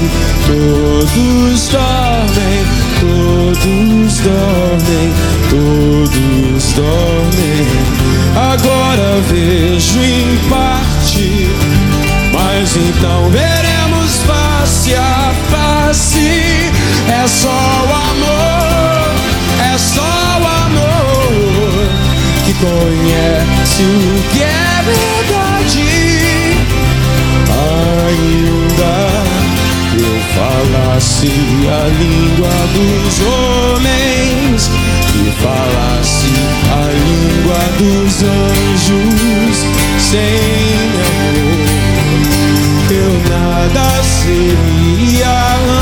[0.46, 2.60] Todos dormem.
[3.00, 5.08] Todos dormem.
[5.50, 7.66] Todos dormem.
[8.52, 11.50] Agora vejo em parte.
[12.32, 16.72] Mas então veremos face a face.
[17.08, 18.41] É só o amor,
[22.62, 25.90] conhece o que é verdade.
[27.58, 28.94] Ainda
[29.98, 31.26] eu falasse
[31.68, 34.70] a língua dos homens
[35.14, 36.32] e falasse
[36.70, 39.56] a língua dos anjos
[39.98, 40.78] sem
[41.08, 41.82] amor
[42.90, 45.81] eu nada seria.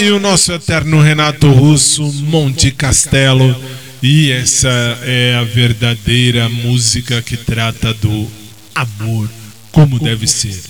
[0.00, 3.54] E o nosso eterno Renato Russo, Monte Castelo.
[4.00, 4.68] E essa
[5.02, 8.28] é a verdadeira música que trata do
[8.74, 9.28] amor,
[9.72, 10.60] como deve ser.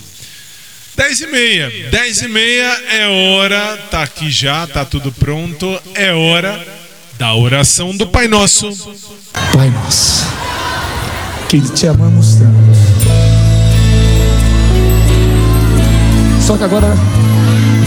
[0.96, 6.12] 10 e meia, 10 e meia é hora, tá aqui já, tá tudo pronto, é
[6.12, 6.66] hora
[7.18, 8.70] da oração do Pai Nosso.
[9.52, 10.26] Pai nosso,
[11.48, 13.28] que te amamos tanto.
[16.44, 16.94] Só que agora,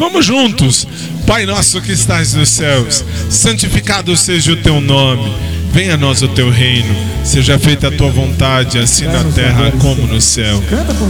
[0.00, 0.88] vamos juntos.
[1.26, 5.30] Pai nosso que estás nos céus, santificado seja o teu nome.
[5.72, 6.92] Venha a nós o teu reino.
[7.22, 10.60] Seja feita a tua vontade, assim na terra como no céu.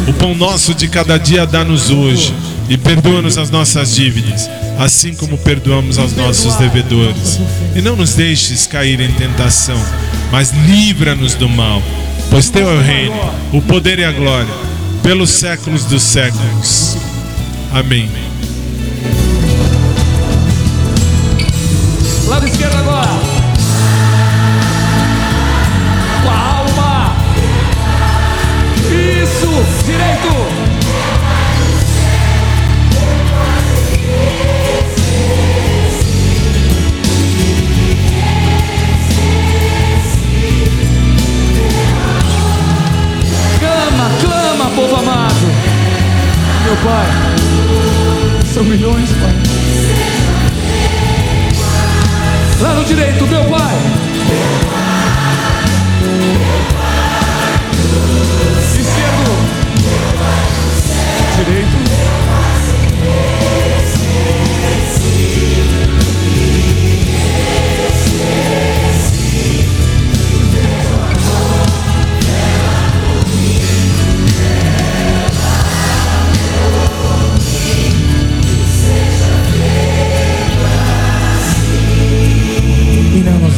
[0.06, 2.34] O pão nosso de cada dia dá-nos hoje.
[2.68, 4.48] E perdoa-nos as nossas dívidas,
[4.78, 7.40] assim como perdoamos aos nossos devedores.
[7.74, 9.80] E não nos deixes cair em tentação,
[10.30, 11.82] mas livra-nos do mal.
[12.30, 14.54] Pois teu é o reino, o poder e a glória,
[15.02, 16.96] pelos séculos dos séculos.
[17.72, 18.29] Amém.
[22.30, 23.08] Lado esquerdo agora.
[26.22, 27.16] Com a alma.
[28.86, 29.48] Isso.
[29.84, 30.30] Direito.
[43.58, 45.34] Clama, clama, povo amado.
[46.64, 47.08] Meu Pai.
[48.54, 49.39] São milhões, Pai.
[52.60, 54.79] Lado direito, meu pai.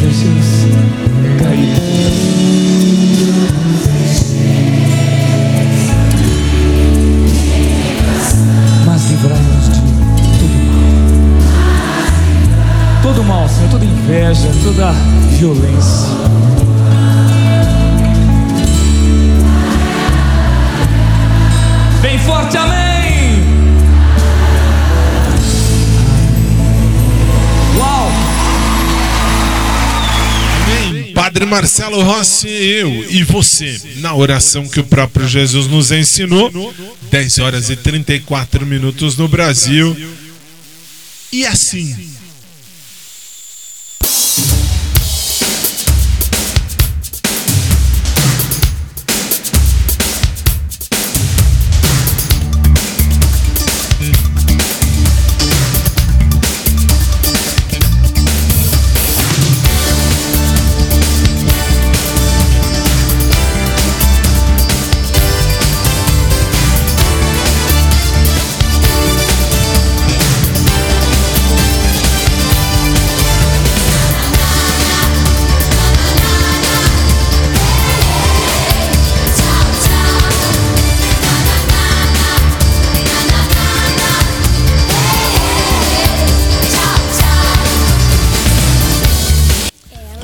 [0.03, 0.66] Deixes
[1.39, 1.93] cair.
[13.03, 14.93] Todo mal, Senhor, toda inveja, toda
[15.37, 16.32] violência.
[31.33, 36.53] Padre Marcelo Rossi, eu e você, na oração que o próprio Jesus nos ensinou,
[37.11, 39.97] 10 horas e 34 minutos no Brasil.
[41.33, 42.12] E assim.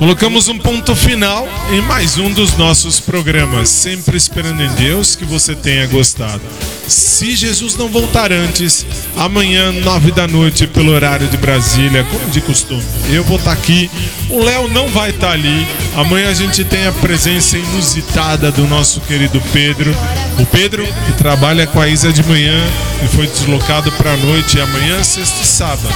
[0.09, 5.23] Colocamos um ponto final em mais um dos nossos programas, sempre esperando em Deus que
[5.23, 6.41] você tenha gostado.
[6.87, 12.41] Se Jesus não voltar antes, amanhã, nove da noite, pelo horário de Brasília, como de
[12.41, 13.87] costume, eu vou estar aqui.
[14.31, 15.67] O Léo não vai estar ali.
[15.95, 19.95] Amanhã a gente tem a presença inusitada do nosso querido Pedro.
[20.39, 22.67] O Pedro, que trabalha com a Isa de manhã
[23.05, 25.93] e foi deslocado para a noite, amanhã, sexta e sábado.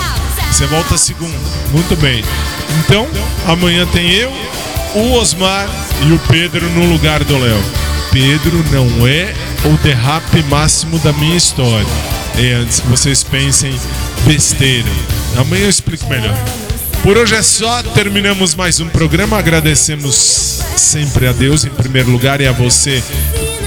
[0.52, 1.36] Você volta segunda.
[1.72, 2.24] Muito bem.
[2.80, 3.08] Então,
[3.48, 4.32] amanhã tem eu,
[4.96, 5.68] o Osmar
[6.08, 7.64] e o Pedro no lugar do Léo.
[8.12, 9.34] Pedro não é
[9.66, 11.88] o derrape máximo da minha história.
[12.38, 13.74] E antes que vocês pensem
[14.26, 14.90] besteira.
[15.38, 16.36] Amanhã eu explico melhor.
[17.02, 19.38] Por hoje é só, terminamos mais um programa.
[19.38, 20.16] Agradecemos
[20.78, 23.04] sempre a Deus em primeiro lugar e a você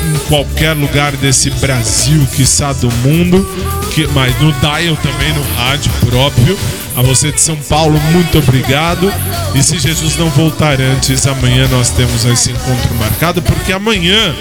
[0.06, 3.46] em qualquer lugar desse Brasil, quiçá do mundo,
[3.94, 6.56] que, mas no dial também, no rádio, por óbvio.
[6.97, 9.12] A você de São Paulo, muito obrigado.
[9.55, 14.35] E se Jesus não voltar antes, amanhã nós temos esse encontro marcado, porque amanhã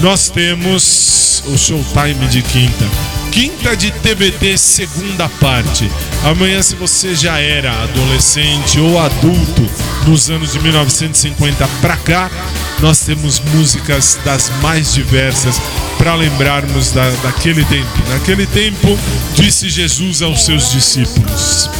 [0.00, 2.84] nós temos o showtime de quinta.
[3.30, 5.90] Quinta de TBT, segunda parte.
[6.24, 9.70] Amanhã, se você já era adolescente ou adulto
[10.06, 12.30] nos anos de 1950 pra cá,
[12.80, 15.60] nós temos músicas das mais diversas
[15.96, 18.10] para lembrarmos da, daquele tempo.
[18.10, 18.98] Naquele tempo,
[19.36, 21.70] disse Jesus aos seus discípulos.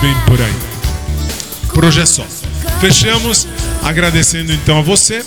[0.00, 0.54] Bem por aí.
[1.72, 2.24] Por hoje é só.
[2.80, 3.46] Fechamos
[3.82, 5.24] agradecendo então a você.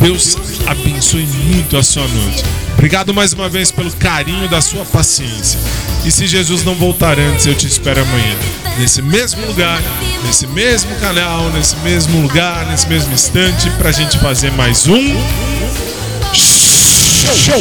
[0.00, 0.36] Deus
[0.66, 2.44] abençoe muito a sua noite.
[2.74, 5.60] Obrigado mais uma vez pelo carinho da sua paciência.
[6.04, 8.36] E se Jesus não voltar antes, eu te espero amanhã.
[8.78, 9.82] Nesse mesmo lugar,
[10.24, 15.14] nesse mesmo canal, nesse mesmo lugar, nesse mesmo instante, pra gente fazer mais um.
[16.32, 17.60] Show!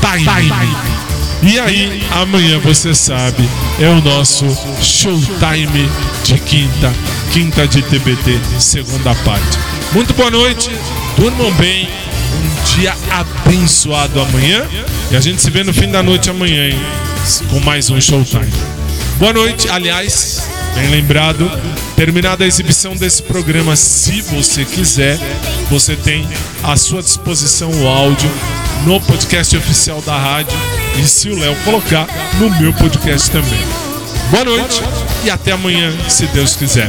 [0.00, 1.09] Time!
[1.42, 3.48] E aí, amanhã você sabe,
[3.80, 4.44] é o nosso
[4.82, 5.90] showtime
[6.22, 6.92] de quinta,
[7.32, 9.58] quinta de TBT, segunda parte.
[9.92, 10.70] Muito boa noite,
[11.16, 14.66] durmam bem, um dia abençoado amanhã.
[15.10, 16.80] E a gente se vê no fim da noite amanhã, hein?
[17.48, 18.52] Com mais um showtime.
[19.18, 21.50] Boa noite, aliás, bem lembrado.
[21.96, 25.18] Terminada a exibição desse programa, se você quiser,
[25.68, 26.26] você tem
[26.62, 28.30] à sua disposição o áudio
[28.84, 30.56] no podcast oficial da rádio
[30.98, 32.06] e se o Léo colocar
[32.38, 33.60] no meu podcast também.
[34.30, 34.82] Boa noite
[35.24, 36.88] e até amanhã, se Deus quiser.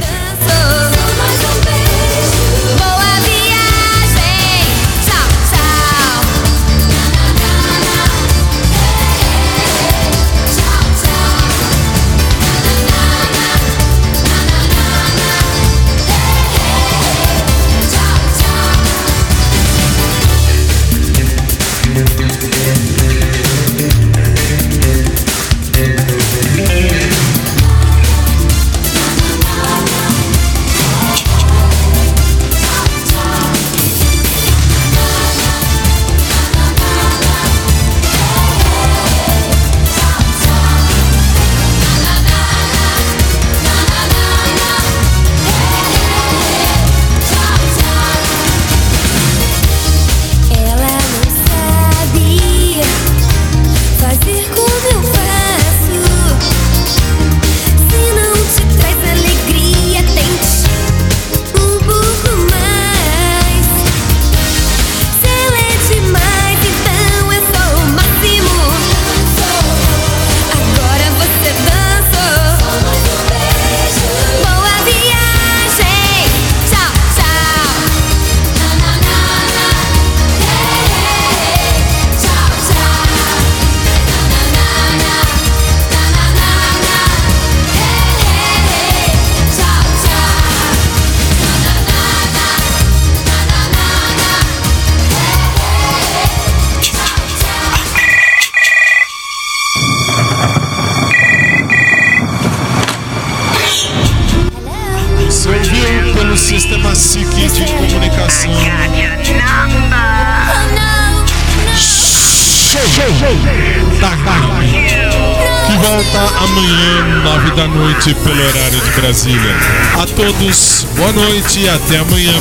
[121.51, 122.40] Noite e até amanhã.